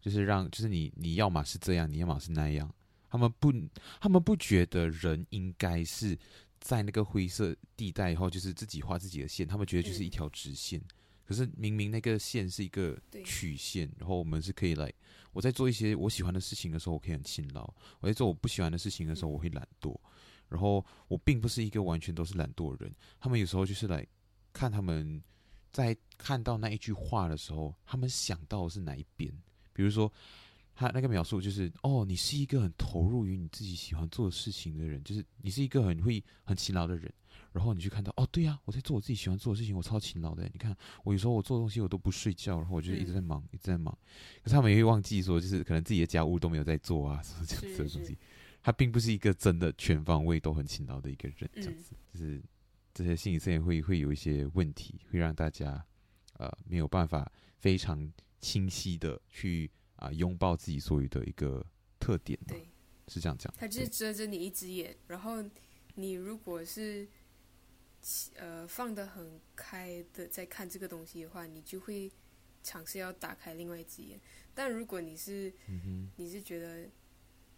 [0.00, 2.68] 就是让就是你你要么是这样，你要么是那样。
[3.10, 3.52] 他们不，
[4.00, 6.18] 他们不觉得人应该是
[6.60, 9.46] 在那个灰色地带，以后就是自己画自己的线。
[9.46, 10.86] 他们觉得就是一条直线，嗯、
[11.24, 14.92] 可是明明那个线是一个曲线，然后我们是可以来。
[15.32, 17.62] 我在做一些我喜欢的事情的时候，我可以很勤劳；
[18.00, 19.96] 我在做我不喜欢的事情的时候，我会懒惰。
[20.48, 22.94] 然后我并不是一个完全都是懒惰的人。
[23.20, 24.06] 他们有时候就是来
[24.52, 25.22] 看他们
[25.72, 29.32] 在看到那一句话的时候，他们想到的是哪一边，
[29.72, 30.12] 比如说。
[30.80, 37.12] 他那个描述就是哦，你是一个很投入于你自己喜欢做的事情的人，就是你是一个很会很勤劳的人。
[37.50, 40.44] 然后你去看到哦，对呀、啊，我在做我自己喜欢做的事情，我超勤劳的。
[40.52, 43.92] 你看我有时候我做东西我都不睡觉，然后我就一直在忙，嗯、一直在忙。
[44.40, 47.98] 可是他们也会忘记说，就是可能自己的家务都没有在做啊，什么这样子的东西。
[47.98, 48.18] 是是
[48.62, 51.94] 他并不是一个真的全方位都很勤劳的一个人，这样子。
[51.94, 52.42] 嗯、就是
[52.92, 55.84] 这些心理测验会会有一些问题，会让大家
[56.34, 59.70] 呃没有办法非常清晰的去。
[60.00, 61.66] 啊，拥抱自己所有的一个
[61.98, 62.68] 特点，对，
[63.08, 63.52] 是这样讲。
[63.58, 65.44] 他就是遮着你一只眼，然后
[65.96, 67.08] 你如果是
[68.36, 72.12] 呃放得很开的在看这个东西的话，你就会
[72.62, 74.20] 尝试要打开另外一只眼。
[74.54, 76.88] 但如果你是，嗯、你是觉得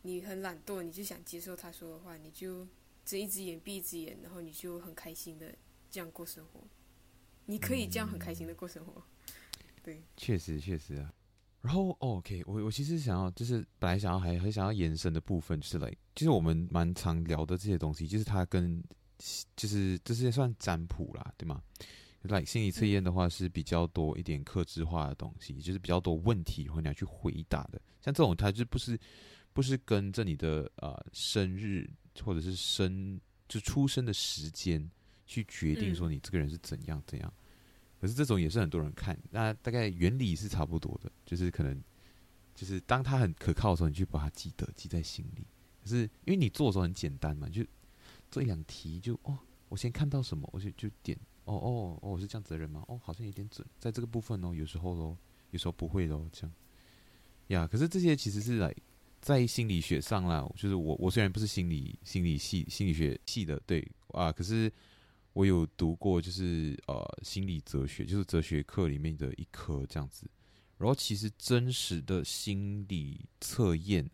[0.02, 2.66] 你很懒惰，你就想接受他说的话，你就
[3.04, 5.54] 睁一只眼闭一只眼，然后你就很开心的
[5.90, 6.60] 这样过生活。
[7.46, 11.12] 你可以这样很开心的过生活，嗯、对，确实确实啊。
[11.60, 18.82] 然后，OK，我我其实想要，就是本来想要还很想要延伸的部分，就是来，就是我们蛮常聊的这些东西，就是它跟，
[19.56, 21.62] 就是这些算占卜啦，对吗？
[22.22, 27.80] 来，心理测验的话是比较多一点克制化的东西，就是比较多问题，然后你要去回答的。
[28.00, 28.98] 像这种，它就不是
[29.52, 31.88] 不是跟着你的呃生日
[32.22, 34.90] 或者是生就出生的时间
[35.26, 37.32] 去决定说你这个人是怎样怎样。
[38.00, 41.78] 可是这种也是很多人看，那大概原理是差不多的，就是可能，
[42.54, 45.46] 就是当他很可靠的时候，你去把它记得记在心里。
[45.82, 47.62] 可是因为你做的时候很简单嘛，就
[48.30, 52.82] 做一两题就哦，我先看到什么，我就就点哦哦哦，我是这样子的人吗？
[52.88, 55.16] 哦，好像有点准，在这个部分哦，有时候喽，
[55.50, 56.52] 有时候不会喽，这样。
[57.48, 58.74] 呀，可是这些其实是来
[59.20, 64.72] 在心理学上啦，就是我我虽然不是心理心理系心理学系的，对啊，可是。
[65.32, 70.28] 我有读过，就是呃心理哲学，就是哲学课里面的一科这样子。
[70.76, 74.10] 然后其实真实的心理测验，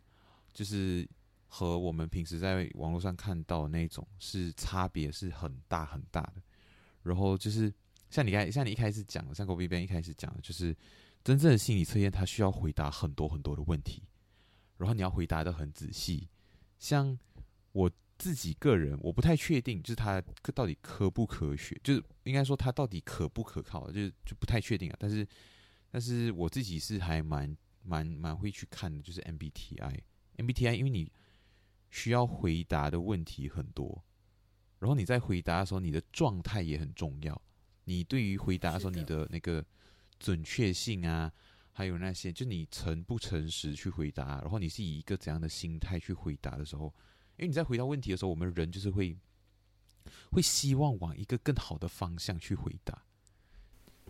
[0.53, 1.09] 就是
[1.49, 6.43] 和我们平时在网络上看到的那种是差别是很大很大的。
[7.03, 7.73] 然后就是
[8.11, 10.77] 像你刚像你一开始讲的，像郭 B 边一开始讲的，就是
[11.25, 14.03] 真正的心理测验，它需要回答很多很多的问题，
[14.79, 16.29] 然后你要回答的很仔细。
[16.79, 17.19] 像
[17.73, 17.91] 我。
[18.19, 20.23] 自己个人我不太确定，就是它
[20.55, 24.97] 到底科不科学，就是应该说它到底可不可靠，就是就不太确定啊。
[24.99, 25.29] 但是，
[25.91, 31.13] 但是我自己是还蛮蛮蛮会去看的，就是 MBTI，MBTI，因为你
[31.91, 34.03] 需要回答的问题很多，
[34.79, 37.39] 然后你在回答的时候，你的状态也很重要。
[37.85, 39.63] 你对于回答的时候，你的那个
[40.19, 41.31] 准确性啊，
[41.77, 46.87] 还有那些，就你诚不诚实去回答，然后你是以一个怎样的心态去回答的时候。
[47.37, 49.15] 因为你在回答问题的时候，我们人就是会
[50.31, 53.05] 会希望往一个更好的方向去回答。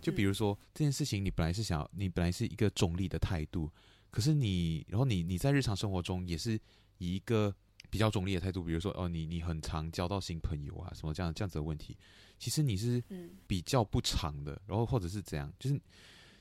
[0.01, 3.69] 就比如说这件事情，你本来是想要，你本来是一个中立的态度，
[4.13, 6.53] 可是你，然后你你在日常生活中也是
[6.99, 7.53] 以一个
[7.91, 11.97] 比较中立的态度，比如说哦，你你很常交到新朋友啊，什么这样这样子的问题，
[12.39, 13.03] 其实你是
[13.49, 15.81] 比较不长的，然后或者是怎样，就是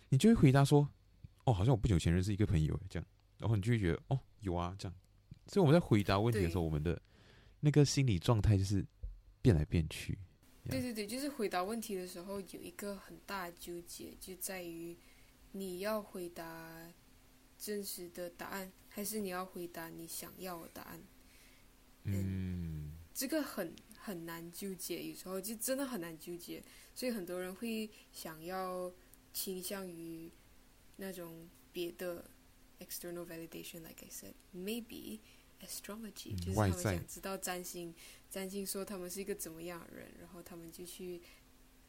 [0.10, 0.88] 你就会回答说，
[1.46, 3.08] 哦，好像我不久前认识一个朋友这样，
[3.40, 4.96] 然后你就会觉得哦，有啊这样，
[5.48, 7.02] 所以我们在回答问题的时候，我们的
[7.60, 8.86] 那个心理状态就是
[9.42, 10.18] 变来变去。
[10.68, 14.98] 对对对，就是回答问题的时候有一个很大的纠结，就在于
[15.52, 16.92] 你要回答
[17.60, 21.00] 真实的答案，还是你要回答你想要的答案。
[22.06, 26.64] 嗯，这个很很难纠结，有时候就真的很难纠结，
[26.96, 28.92] 所以很多人会想要
[29.32, 30.32] 倾向于
[30.98, 32.30] 那种别的
[32.80, 35.20] external validation，like I said，maybe
[35.62, 37.94] astrology，就是他们想知道占星，
[38.30, 41.22] 占星说他们是一个怎么样的人，然后他们就去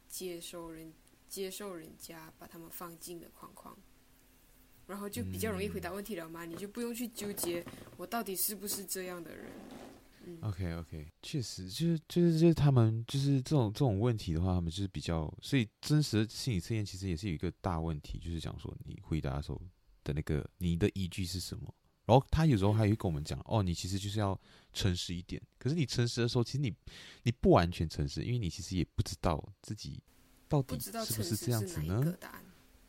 [0.08, 0.92] 接受人
[1.28, 3.76] 接受人家把他们放进的框框，
[4.86, 7.64] 然后就比较容易回答问题了嘛，你就不用去纠结
[7.96, 9.50] 我到底是不是这样的人。
[10.40, 19.60] OK OK，确实就是就是就是他们就是这种这种问题的话，他们就是比较，所以真实的心理测验其实也是有一个大问题，就是讲说你回答的时候
[20.04, 21.72] 的那个你的依据是什么。
[22.04, 24.40] 然后他有时候还会跟我们讲，哦，你其实就是要
[24.72, 25.42] 诚实一点。
[25.58, 26.72] 可是你诚实的时候，其实你
[27.24, 30.00] 你不完全诚实，因为你其实也不知道自己
[30.48, 32.00] 到底是不是这样子呢？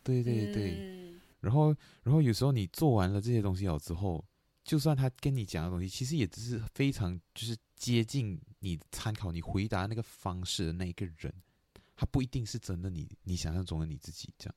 [0.04, 0.76] 对对对。
[0.80, 4.24] 嗯、然后然后有时候你做完了这些东西了之后。
[4.68, 11.34] 就算他跟你讲的东西，其实也只是非常就是接近你参考你回答那个方式的那一个人，
[11.96, 14.56] 他不一定是真的你你想象中的你自己这样。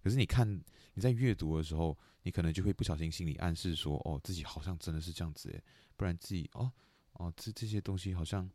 [0.00, 0.48] 可是你看
[0.94, 5.60] 你在阅读的时候，你可能就会不小心心里暗示说，哦，自己好像真的是这样子诶，
[5.96, 6.72] 不然自己哦
[7.14, 8.48] 哦这这些东西好像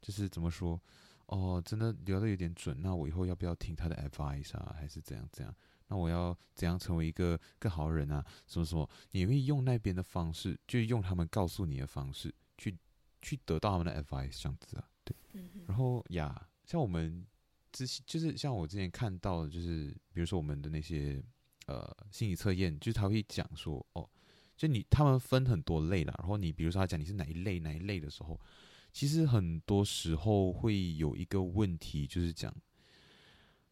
[0.00, 0.80] 就是怎么说
[1.26, 5.54] 哦，真的聊的有点准，那我以后要不要听他的 advice 啊，还是怎样怎样？
[5.92, 8.24] 那我要怎样成为一个更好的人啊？
[8.46, 8.88] 什么什么？
[9.10, 12.74] 你会用那边的方式，就用他们告诉你的方式去
[13.20, 14.88] 去得到他们的 advice，这样子啊？
[15.04, 15.14] 对。
[15.34, 17.22] 嗯、然后呀，像我们
[17.72, 21.22] 之前就是像我之前看到的，就是比如说我们的那些
[21.66, 24.08] 呃心理测验，就是他会讲说哦，
[24.56, 26.14] 就你他们分很多类啦。
[26.20, 28.40] 然后你比如说他讲你是哪一类哪一类的时候，
[28.94, 32.50] 其实很多时候会有一个问题，就是讲。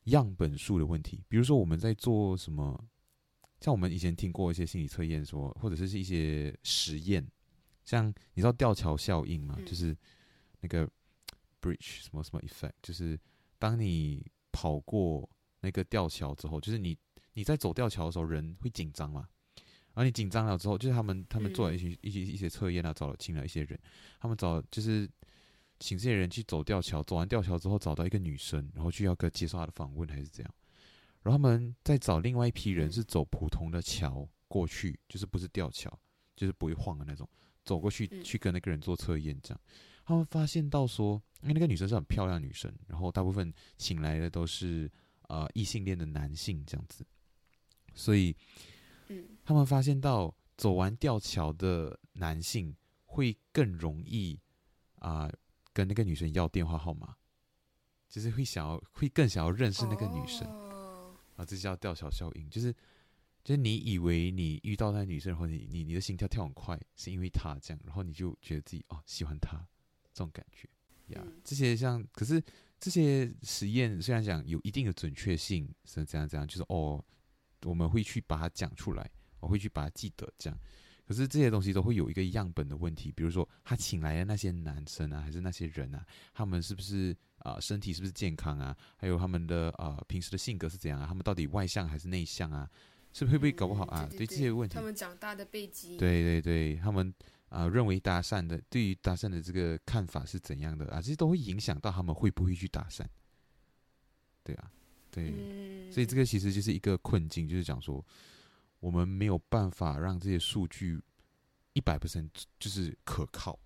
[0.04, 2.88] 样本数的问题，比如说我们在做什么，
[3.60, 7.26] 像我们以前听过一些心理测验，说或者是一些实验，
[7.84, 9.56] 像你知道吊桥效应吗？
[9.58, 9.96] 嗯、就是
[10.60, 10.86] 那个
[11.60, 13.18] bridge 什么什么 effect，就是
[13.58, 15.28] 当你跑过
[15.60, 16.96] 那个吊桥之后，就是你
[17.34, 19.28] 你在走吊桥的时候，人会紧张嘛，
[19.92, 23.78] 然后你紧张了之后，就是他们他们做了一些、嗯、一些一些测验啊，找了请了一些人，
[24.18, 25.08] 他们找就是。
[25.80, 30.54] 请这些人去走吊桥，走完吊桥之后找到一个女生，然后去要个接受她的访问，还是这样？
[31.22, 35.90] 然后他们再找另外一批人，是走普通的桥过去，就是不是吊桥，
[36.36, 37.28] 就是不会晃的那种，
[37.64, 39.60] 走过去去跟那个人做测验，这样。
[40.04, 44.90] 他们发现到说，因为那个女生是很漂亮的女生，然后大部分请来的都是
[45.28, 47.04] 呃异性恋的男性这样子，
[47.94, 48.36] 所以，
[49.44, 54.38] 他们发现到走完吊桥的男性会更容易
[54.96, 55.24] 啊。
[55.24, 55.32] 呃
[55.72, 57.16] 跟那个女生要电话号码，
[58.08, 61.14] 就是会想要，会更想要认识那个女生，oh.
[61.36, 62.72] 啊，这叫吊桥效应，就是，
[63.44, 69.56] 就是你以为你遇到那个女生，然后你你你的心跳跳很快，是因为她这样，然后你就觉得自己哦喜欢她，
[70.12, 70.68] 这种感觉
[71.14, 71.22] 呀。
[71.24, 72.42] Yeah, 这些像，可是
[72.78, 77.04] 这些实验虽然讲有一定的准确性，是这样这样，就是哦，
[77.62, 80.58] 我们会去把它讲出来，我会去把它记得这样。
[81.10, 88.76] 可是这些东西都会有一个样本的问题，比如说他请来的那些男生啊，还是那些人啊，他们是不是啊、呃、身体是不是健康啊？
[88.96, 91.08] 还有他们的啊、呃、平时的性格是怎样啊？
[91.08, 92.70] 他们到底外向还是内向啊？
[93.12, 94.06] 是不是会不会搞不好啊？
[94.08, 97.12] 嗯、对，这些问题，他们长大的背景，对对对，他们
[97.48, 101.02] 啊、呃、认为搭讪的，对于搭讪的这个看法是怎样的啊？
[101.02, 103.04] 这些都会影响到他们会不会去搭讪。
[104.44, 104.70] 对啊，
[105.10, 108.06] 对，嗯、所以这个其实就是一个困境，就是讲说。
[108.80, 111.00] 我们没有办法让这些数据
[111.74, 113.58] 一百 percent 就是可靠，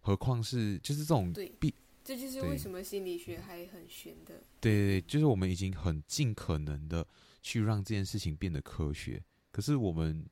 [0.00, 1.54] 何况是就是这种对，
[2.02, 4.42] 这就是为什么心理学还很玄的。
[4.58, 7.06] 对对对，就是我们已经很尽可能的
[7.42, 10.26] 去让这件事情变得科学，可是我们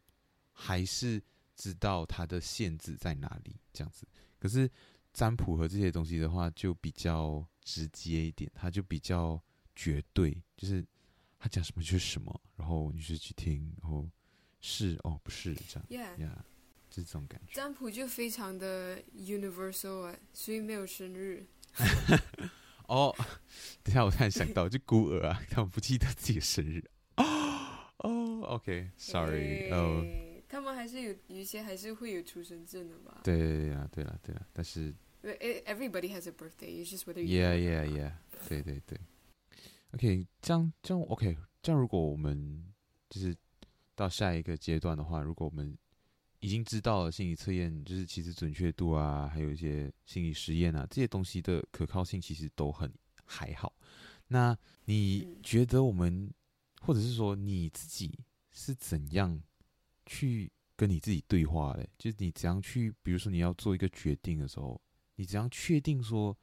[0.52, 1.22] 还是
[1.54, 4.06] 知道它的限制在哪里，这样子。
[4.38, 4.68] 可是
[5.12, 9.40] 占卜和这些东西的话，就比较直接一点，它就比较
[9.76, 10.84] 绝对，就是。
[11.40, 14.06] 他讲什么就是什么，然后你就去听，然后
[14.60, 16.16] 是哦，不是这样，Yeah，
[16.90, 17.54] 就是这种感觉。
[17.54, 21.46] 占卜就非常的 universal 啊，所以没有生日。
[22.86, 23.14] 哦，
[23.82, 26.84] 等下，我突然想到，就孤儿啊，他们不记得自己的生日。
[27.16, 27.24] 哦，
[28.04, 30.04] 哦，OK，Sorry，哦，
[30.46, 33.20] 他们还是有有一些还是会有出生证的吧？
[33.24, 34.94] 对对啊，对了对了，但是。
[35.22, 36.82] Everybody has a birthday.
[36.82, 37.38] It's just whether you.
[37.38, 38.12] Yeah, yeah, yeah.
[38.48, 38.98] 对对对。
[39.92, 42.64] OK，这样这样 OK，这样如果我们
[43.08, 43.36] 就是
[43.94, 45.76] 到下一个阶段的话，如果我们
[46.40, 52.92] 已经知道了心理测验就是其实准确度啊，还有一些心理实验啊这些东西的可靠性其实都很
[53.24, 53.72] 还好。
[54.28, 56.34] 那你觉得我们，嗯、
[56.82, 58.18] 或者是说你自己
[58.52, 59.42] 是怎样
[60.06, 61.88] 去跟你自己对话的？
[61.98, 64.80] 就是你怎样去，比如说你要做一个决定的时候。
[65.16, 66.34] 你怎样确定说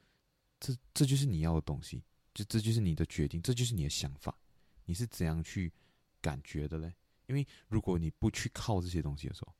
[0.59, 2.03] 这这就是你要的东西？
[2.37, 4.37] 就这就是你的决定，这就是你的想法。
[4.85, 5.73] 你是怎样去
[6.21, 6.93] 感觉的嘞？
[7.25, 9.55] 因为如果你不去靠这些东西的时候，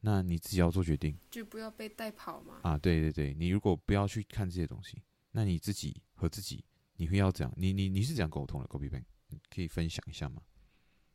[0.00, 2.58] 那你自己要做决定，就不要被带跑嘛。
[2.64, 6.64] 啊，对对对，你如果不要去看这些东西，那你自己和自己，
[6.96, 7.54] 你会要怎样？
[7.56, 8.90] 你你你是怎样沟通的？Kobe
[9.28, 10.42] 你可以分享一下吗？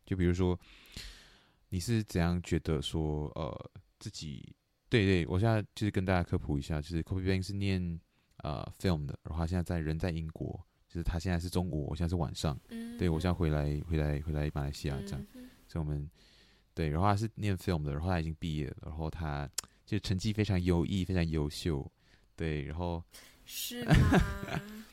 [0.05, 0.57] 就比如说，
[1.67, 4.55] 你是怎样觉得说呃自己？
[4.87, 7.99] 对对，我现在就是跟大家科普一下，就是 Kobe Bank 是念
[8.43, 16.09] 呃 film 的，然后他现在在人在英国，就是他现在是中国，我现在是晚上，嗯、对我现在回来回来回来马来西亚这样，嗯、所以我们
[16.73, 19.49] 对，然后他是念 film 的，然后他已经毕业了，然后他
[19.85, 21.89] 就成绩非常优异，非常优秀，
[22.35, 23.03] 对，然后
[23.45, 23.93] 是 吗？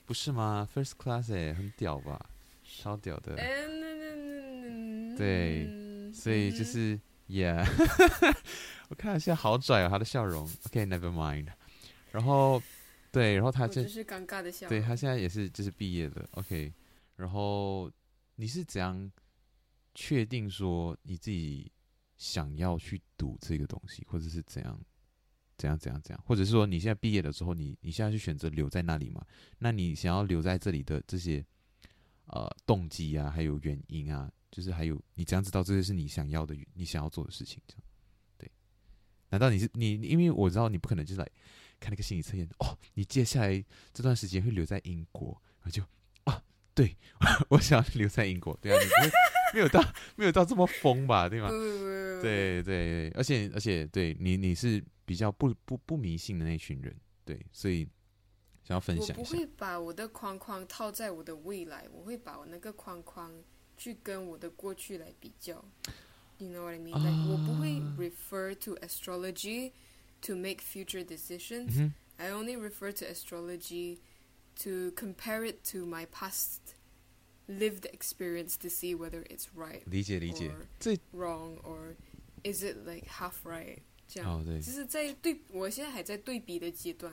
[0.05, 2.19] 不是吗？First class 哎，很屌吧？
[2.65, 7.67] 超屌的，嗯、对，所以就是 Yeah。
[8.89, 10.49] 我看了现在，好拽啊，他的笑容。
[10.67, 11.49] OK，Never mind。
[12.11, 12.63] 然后，
[13.11, 14.69] 对，然后他这是尴尬的笑。
[14.69, 16.29] 对，他现在也是就是毕业了。
[16.33, 16.73] OK，
[17.17, 17.91] 然后
[18.37, 19.11] 你是怎样
[19.95, 21.71] 确定说你自己
[22.17, 24.81] 想要去读这个东西，或者是怎样
[25.57, 29.25] 怎样怎样怎样，或者是说你现在毕业了之后，你你现在去选择留在那里嘛？
[29.59, 31.45] 那你想要留在这里的这些
[32.27, 37.83] 呃动机啊，还有原因啊，就是还有你怎样知道这些是你想要的，你想要做的事情，这样
[38.37, 38.51] 对。
[39.31, 40.01] 难道你是你？
[40.03, 41.29] 因为我知道你不可能就是来
[41.81, 42.77] 看那个心理测验哦。
[42.95, 45.83] 你接下来这段时间会留在英国，我就
[46.25, 46.43] 啊，
[46.75, 46.97] 对，
[47.51, 48.57] 我想要留在英国。
[48.61, 49.11] 对啊，你
[49.55, 49.83] 没有到
[50.17, 51.29] 没有到这么疯吧？
[51.29, 51.49] 对吗？
[51.49, 57.85] 对对对，而且而且对你你是比较不不不迷信的那群人，对，所以
[58.65, 59.17] 想要分享。
[59.17, 63.33] 我不会把我的框框套在我的未来，我会把我那个框框
[63.77, 65.65] 去跟我的过去来比较。
[66.39, 66.95] You know what I mean?
[66.95, 69.73] Like, uh, 我不会 refer to astrology
[70.22, 71.76] to make future decisions.
[71.76, 71.92] Mm -hmm.
[72.18, 73.98] I only refer to astrology
[74.64, 76.76] to compare it to my past
[77.48, 79.82] lived experience to see whether it's right.
[79.86, 80.52] 理解理解。
[80.80, 81.96] 这 wrong or
[82.44, 83.80] is it like half right？
[84.08, 84.30] 这样。
[84.30, 84.62] 哦，对。
[84.62, 87.12] 就是在对，我现在还在对比的阶段，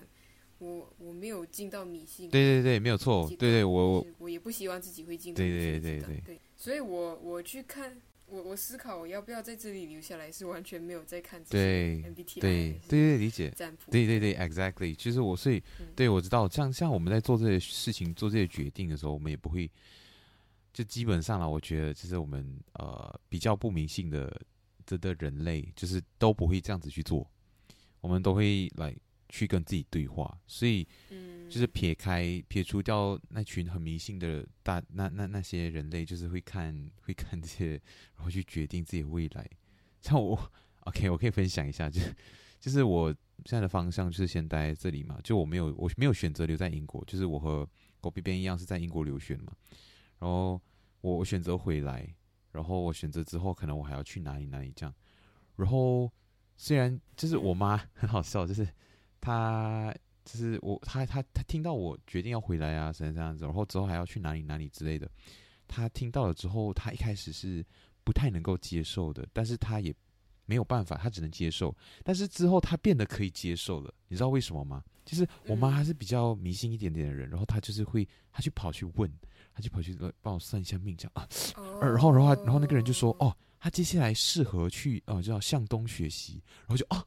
[0.59, 2.31] 我我没有进到迷信。
[2.31, 3.27] 对对对，没有错。
[3.31, 5.59] 对对，我我我也不希望自己会进到迷信。
[5.59, 6.39] 对对对对对。
[6.57, 8.01] 所以我我去看。
[8.28, 13.54] 我我思考我要不要在这里留下来，是完全没有在看这些 MBTI 对对对对，理解。
[13.92, 14.96] 对对对，exactly。
[14.96, 19.70] 其实我所以、嗯、对我知道，像像我们在做这些事情、做这些决定的时候，我们也不会，
[20.74, 24.42] 就基本上啦，我觉得就是我们呃比较不迷信的
[24.86, 27.30] 这的人类，就是都不会这样子去做，
[28.02, 28.96] 我们都会来
[29.30, 30.88] 去跟自己对话，所以。
[31.10, 37.74] 嗯就是撇开撇除掉那群很迷信的大那那那些人类，就是会看会看这些，
[38.16, 39.48] 然后去决定自己的未来。
[40.02, 40.52] 像我
[40.86, 42.16] ，OK，我可以分享一下，就是
[42.60, 43.12] 就是我
[43.46, 47.70] 现在的方向就是先待在这里嘛，就我没有我没有选择留在英国，就是我和
[48.02, 49.54] 狗边边一样是在英国留学嘛。
[50.18, 50.60] 然后
[51.02, 52.12] 我我选择回来，
[52.54, 54.94] 然后我选择之后可能我还要去哪里哪里这样。
[55.58, 56.12] 然后
[56.58, 58.68] 虽然就是我妈很好笑，就是
[59.26, 59.94] 她。
[60.28, 65.08] 就是我，他他他听到我决定要回来啊，什么这样子，然后之后还要去哪里哪里之类的。
[65.68, 67.64] 他听到了之后，他一开始是
[68.04, 69.94] 不太能够接受的，但是他也
[70.48, 71.72] 没有办法，他只能接受。
[72.04, 74.84] 但是之后他变得可以接受了，你知道为什么吗？
[75.06, 79.08] 就是我妈还是比较迷信一点点的人，然后她就是会，她去跑去问，
[79.54, 81.30] 她就跑去帮我算一下命，这样 啊，
[81.82, 87.06] 然后然后然后那个人就说，哦，他接下来适合去哦，叫向东学习，然后就啊。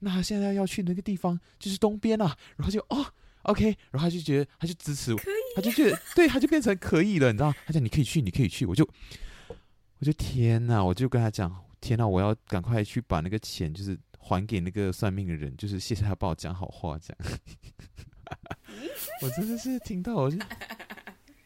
[0.00, 3.06] 那他现在要去那个地方就是东边啊，然后就哦
[3.42, 5.20] ，OK，然后他就觉得他就支持我，
[5.54, 7.52] 他就觉得对，他就变成可以了，你知道？
[7.66, 8.88] 他讲你可以去，你可以去，我就
[9.98, 17.38] 我就天哪，我就跟他讲，天哪，我要赶快去把那个钱就是还给那个算命的人，就是谢谢他帮我讲好话，这样。
[19.22, 20.36] 我真的是听到我就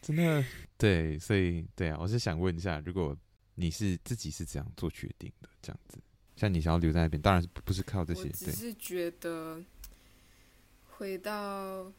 [0.01, 0.43] 真的
[0.77, 3.15] 对，所以对啊，我是想问一下，如果
[3.55, 5.99] 你是自己是怎样做决定的，这样子。
[6.41, 8.23] 像你想要留在那边，当然不是靠这些。
[8.23, 9.63] 我只是觉得
[10.89, 11.93] 回到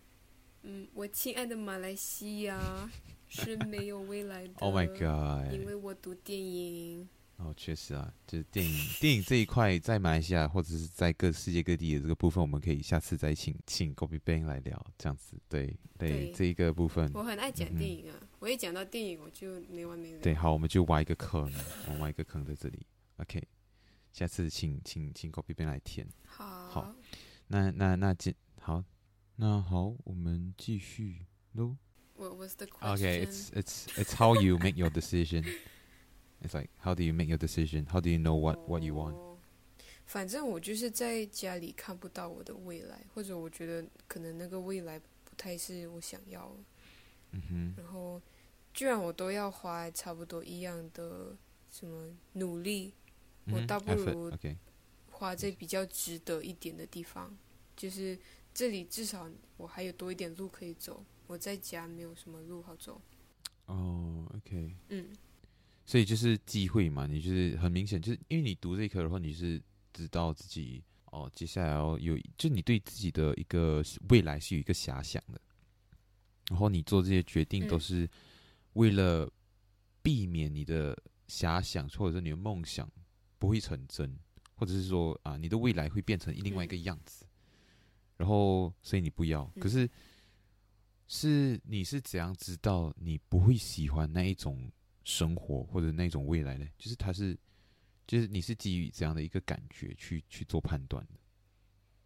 [0.62, 2.90] 嗯，我亲爱的马来西亚
[3.30, 4.54] 是没有未来的。
[4.58, 5.54] Oh my god！
[5.54, 7.08] 因为我读电影。
[7.36, 20.18] 哦，确实啊，就是电影电影这一块，在马来西亚或者是在各世界各地的这个部分，我们可以下次再请请 Gobi Bang 来聊，这样子，对对，对这一个部分，我很爱讲电影啊，嗯、我一讲到电影我就没完没了。
[20.20, 21.48] 对，好，我们就挖一个坑，
[21.86, 22.84] 我们挖一个坑在这里
[23.18, 23.40] ，OK，
[24.12, 26.06] 下次请请请 Kobe Bang 来填。
[26.26, 26.94] 好，好，
[27.48, 28.84] 那那那今好，
[29.36, 31.76] 那好，我们继续喽。
[32.16, 32.96] What was the question?
[32.96, 35.44] Okay, it's it's it's how you make your decision.
[36.42, 37.86] It's like how do you make your decision?
[37.86, 39.16] How do you know what what you want?
[40.04, 46.54] 反正我就是在家里看不到我的未来，或者我觉得可能那个未来不太是我想要。
[47.30, 47.74] 嗯哼。
[47.78, 48.20] 然后，
[48.74, 51.34] 居然我都要花差不多一样的
[51.70, 52.92] 什么努力，
[53.46, 54.32] 我倒不如
[55.10, 57.36] 花在比较值得一点的地方。
[57.76, 58.18] 就是
[58.52, 63.00] 这里至少我还有多一点路可以走，我在家没有什么路好走。
[63.66, 64.74] 哦，OK。
[64.88, 65.08] 嗯。
[65.84, 69.60] 所以就是机会嘛，你就是很明显，就是因为你读这一科的话，你是
[69.92, 75.40] 知道自己哦，接下来要有，就你对自己的一个未来是有一个遐想的，
[76.50, 78.08] 然后你做这些决定都是
[78.74, 79.28] 为了
[80.02, 82.88] 避免你的遐想或者是你的梦想
[83.42, 84.16] 不会成真，
[84.54, 87.26] 或者是说啊，你的未来会变成另外一个样子，
[88.16, 89.44] 然后所以你不要。
[89.58, 89.90] 可是
[91.08, 94.70] 是你是怎样知道你不会喜欢那一种？
[95.04, 96.64] 生活或者那种未来呢？
[96.78, 97.36] 就是他是，
[98.06, 101.18] 就是你是基于这样的一个感觉去去做判断的，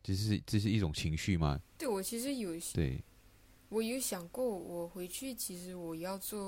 [0.03, 1.61] 就是这是一种情绪吗？
[1.77, 3.05] 对，我其实有，对，
[3.69, 6.41] 我有想过，我回去其实我要做，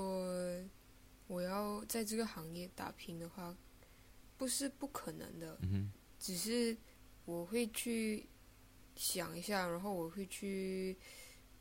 [1.27, 3.55] 我要在这个行业打拼的话，
[4.39, 6.75] 不是不可能的，嗯，只是
[7.25, 8.25] 我会去
[8.95, 10.97] 想一下，然后我会去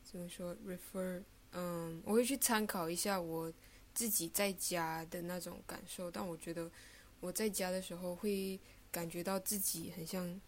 [0.03, 1.23] 怎么说，refer，
[1.53, 3.53] 嗯，我会去参考一下我。
[3.95, 6.71] 自己在家的那种感受，但我觉得
[7.19, 8.61] 我在家的时候会
[8.93, 10.41] 感觉到自己很像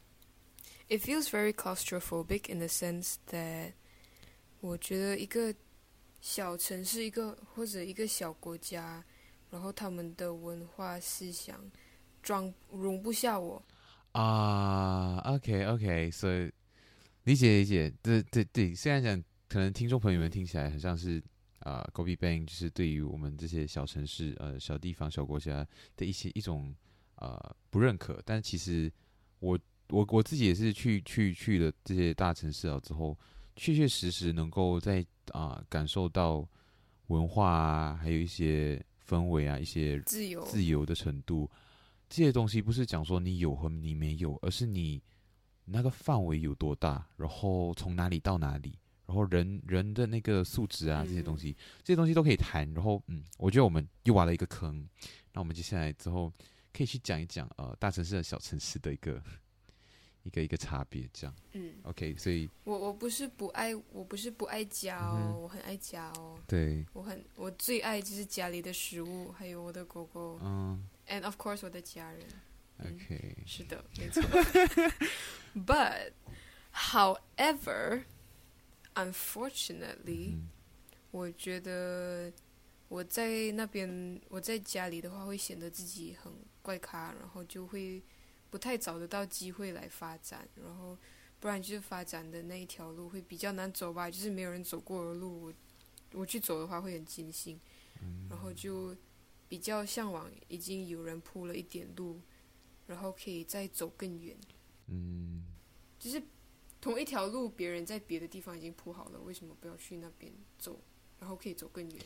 [0.86, 3.72] ，it feels very claustrophobic in the sense that，
[4.60, 5.52] 我觉得一个
[6.20, 9.04] 小城市，一个或者一个小国家，
[9.50, 11.68] 然后他们的文化思想
[12.22, 13.62] 装容不下我。
[14.12, 16.50] 啊、uh,，OK OK，所以
[17.24, 21.22] 理解理解，对对对，虽然讲可能听众朋友们听起来很像是。
[21.60, 26.74] 啊、uh,，Kobe Bang 就是对于我们这些小城市、呃小地方、小国家的一些一种
[27.16, 28.90] 呃不认可，但其实
[29.40, 29.58] 我
[29.90, 33.14] 我我自己也是去去去了这些大城市了之后，
[33.56, 36.48] 确确实实能够在啊、呃、感受到
[37.08, 41.50] 文化啊，还有一些氛围啊，一些自由自由的程度，
[42.10, 45.00] 这些东西不是讲说你有和你没有，而是你
[45.64, 48.76] 那个范围有多大，然后从哪里到哪里。
[49.06, 52.72] 然后人人的那个素质啊，这些东西，这些东西都可以谈。
[52.74, 54.88] 然后，嗯，我觉得我们又挖了一个坑。
[55.32, 56.32] 那我们接下来之后
[56.72, 59.20] 可以去讲一讲，呃，大城市和小城市的一个
[60.22, 61.34] 一个一个差别，这样。
[61.52, 62.16] 嗯，OK。
[62.16, 66.38] 所以，我我不是不爱，我不是不爱家哦，嗯、我很爱家哦。
[66.46, 70.38] 对，我很我最爱就是家里的食物，还有我的狗狗。
[70.42, 72.20] 嗯，and of course 我的家人。
[72.78, 74.22] OK，嗯、是的，没错。
[75.54, 76.12] But
[76.72, 78.04] however。
[78.92, 80.48] Unfortunately，、嗯、
[81.12, 82.30] 我觉得
[82.88, 88.02] 我在那边，我在家里的话会显得自己很怪咖，然后就会
[88.50, 90.98] 不太找得到机会来发展，然后
[91.38, 95.54] 不然就是发展的那一条路会比较难走吧，就是没有人走过的路，我
[96.12, 97.58] 我去走的话会很艰辛，
[98.02, 98.96] 嗯、然后就
[99.48, 102.20] 比较向往已经有人铺了一点路，
[102.86, 104.36] 然后可以再走更远，
[104.88, 105.44] 嗯，
[105.98, 106.22] 就是。
[106.82, 110.80] 同一条路，别人在别的地方已经铺好了，为什么不要去那边走？
[111.18, 112.04] 然后可以走更远。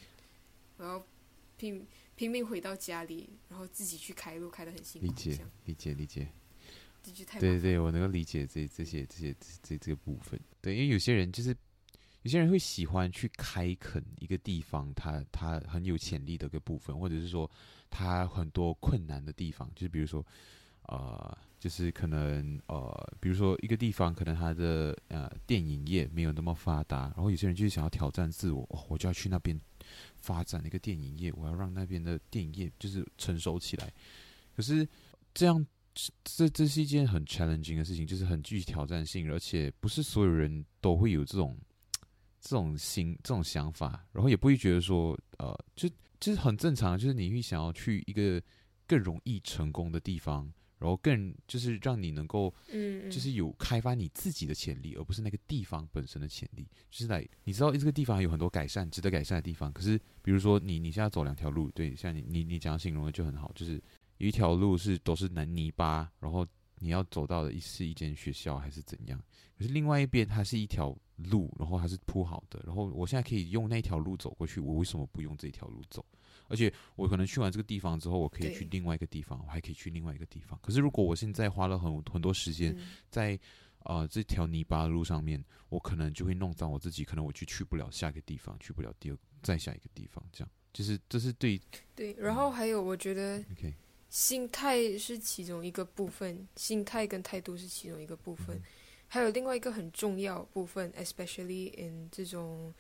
[0.78, 1.06] 我要
[1.56, 1.86] 拼
[2.16, 5.06] 拼命回到家里，然后自己去开路，开的很辛苦。
[5.06, 6.28] 理解，理解，理解。
[7.02, 10.40] 对对对，我能够理解这这些这些这这，这个部分。
[10.60, 11.56] 对，因为有些人就是
[12.22, 17.50] 有些人会喜欢去开垦一个地方，他他很有潜力的一个部分，或者是说
[17.90, 20.24] 他很多困难的地方，就是比如说。
[20.86, 29.58] 呃，就是可能呃，比如说一个地方，可能它的呃电影业没有那么发达，然后有些人就是想要挑战自我，哦，我就要去那边
[30.24, 33.92] 发展一个电影业，我要让那边的电影业就是成熟起来。
[34.56, 34.88] 可是
[35.34, 35.66] 这样，
[36.24, 41.58] 这这是一件很 challenging 的事情，就是很具挑战性，而且不是所有人都会有这种
[42.40, 45.86] 这种心、这种想法，然后也不会觉得说，呃，就
[46.18, 48.42] 就是很正常，就是你会想要去一个
[48.86, 50.50] 更容易成功的地方。
[50.84, 56.68] 然后更就是让你能够，嗯，就是有开发你自己的潜力，而不是那个地方本身的潜力。
[56.90, 59.72] 就是来，你知道这个地方有很多改善、值得改善的地方。
[59.72, 63.82] 可是，比如说你你现在走两条路，对，像你你你这样形容的就很好，就是
[64.18, 66.46] 有一条路是都是泥泥巴，然后
[66.80, 69.18] 你要走到的是一间学校还是怎样？
[69.56, 76.04] 可是另外一边它是一条路，然后它是铺好的，然后我现在可以用那条路走过去，我为什么不用这条路走？
[76.48, 80.58] 而且我可能去完这个地方之后，我可以去另外一个地方，我还可以去另外一个地方。
[80.62, 82.76] 可是如果我现在花了很很多时间
[83.10, 83.38] 在
[83.84, 91.60] 啊、这条泥巴的路上面，我可能就会弄脏我自己，可能我就去不了下一个地方，去不了第二再下一个地方，这样就是这是对
[91.94, 92.14] 对。
[92.14, 93.44] 然后还有我觉得
[94.08, 98.62] 心态是其中一个部分，心态跟态度是其中一个部分，嗯、
[99.06, 102.72] 还有另外一个很重要部分，especially in 这种。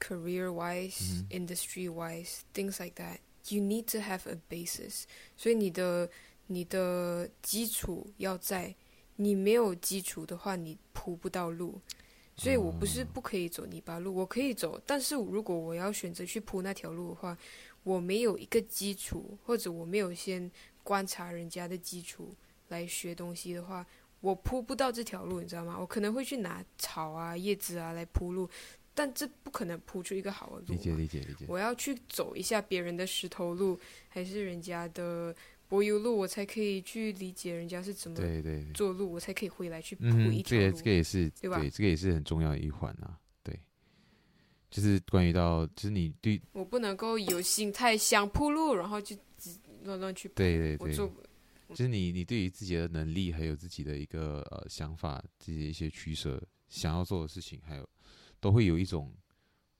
[0.00, 3.18] Career wise, industry wise, things like that,
[3.48, 5.04] you need to have a basis.
[5.36, 6.08] 所以你的
[6.46, 8.74] 你的基础要在，
[9.16, 11.80] 你没有基础的话，你铺不到路。
[12.36, 17.36] 所以我不是不可以走泥巴路，我可以走，但是如果我要选择去铺那条路的话，
[17.82, 20.48] 我没有一个基础，或者我没有先
[20.84, 22.32] 观察人家的基础
[22.68, 23.84] 来学东西的话，
[24.20, 25.76] 我铺不到这条路，你知道吗？
[25.76, 28.48] 我可能会去拿草啊、叶子啊来铺路。
[28.98, 30.74] 但这不可能铺出一个好的路。
[30.74, 31.44] 理解理解理解。
[31.46, 33.78] 我要去走一下别人的石头路，
[34.08, 35.32] 还是人家的
[35.68, 40.32] 柏油路，我才可以去理解人家是怎么对对做路，我才可以回来去铺一条路。
[40.32, 41.60] 嗯，这个这个也是对吧？
[41.60, 43.16] 对，这个也是很重要的一环啊。
[43.44, 43.56] 对，
[44.68, 49.16] 就是关于到，就是你对，我不能够有心态想铺路，然后就
[49.84, 50.34] 乱乱去铺。
[50.34, 50.92] 对对对。
[51.68, 57.88] 就是你你对于自己的能力，还有自己的一个呃想法，自己的一些取舍，想要做的事情，还有。
[58.40, 59.12] 都会有一种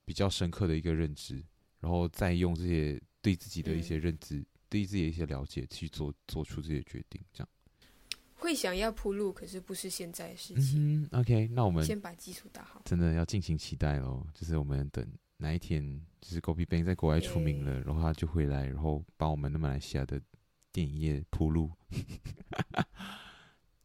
[0.04, 1.42] 比较深刻的一个认知，
[1.80, 7.48] 然后再用这些对自己的一些认知、嗯、对自己的一些了解去做做出这些决定，这样
[8.34, 11.02] 会想要铺路，可是不是现在的事情。
[11.02, 14.24] 嗯，OK，那我们先把基础打好，真的要尽情期待喽。
[14.32, 15.04] 就是我们等
[15.38, 20.22] 哪一天，就是 Gobi Bang 在国外出名了，然后他就回来，然后帮我们的马来西亚的
[20.72, 21.72] 电影业铺路。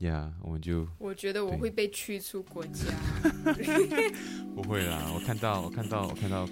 [0.04, 2.86] 呀、yeah，我们就我觉得我会被驱出国家。
[4.56, 6.46] 不会啦，我看到，我看到，我看到，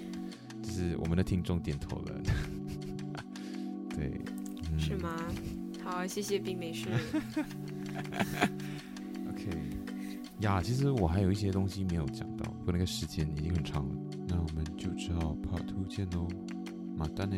[0.62, 2.22] 就是我们的听众点头了。
[3.94, 4.20] 对、
[4.70, 5.14] 嗯，是吗？
[5.84, 6.88] 好，谢谢冰美式。
[9.30, 9.50] OK，
[10.40, 13.94] 呀，其实我还有一些东西没有讲到，不过那个时间已经很长了，
[14.28, 16.26] 那我们就只好 Part Two 见喽，
[16.96, 17.36] 马丹呢？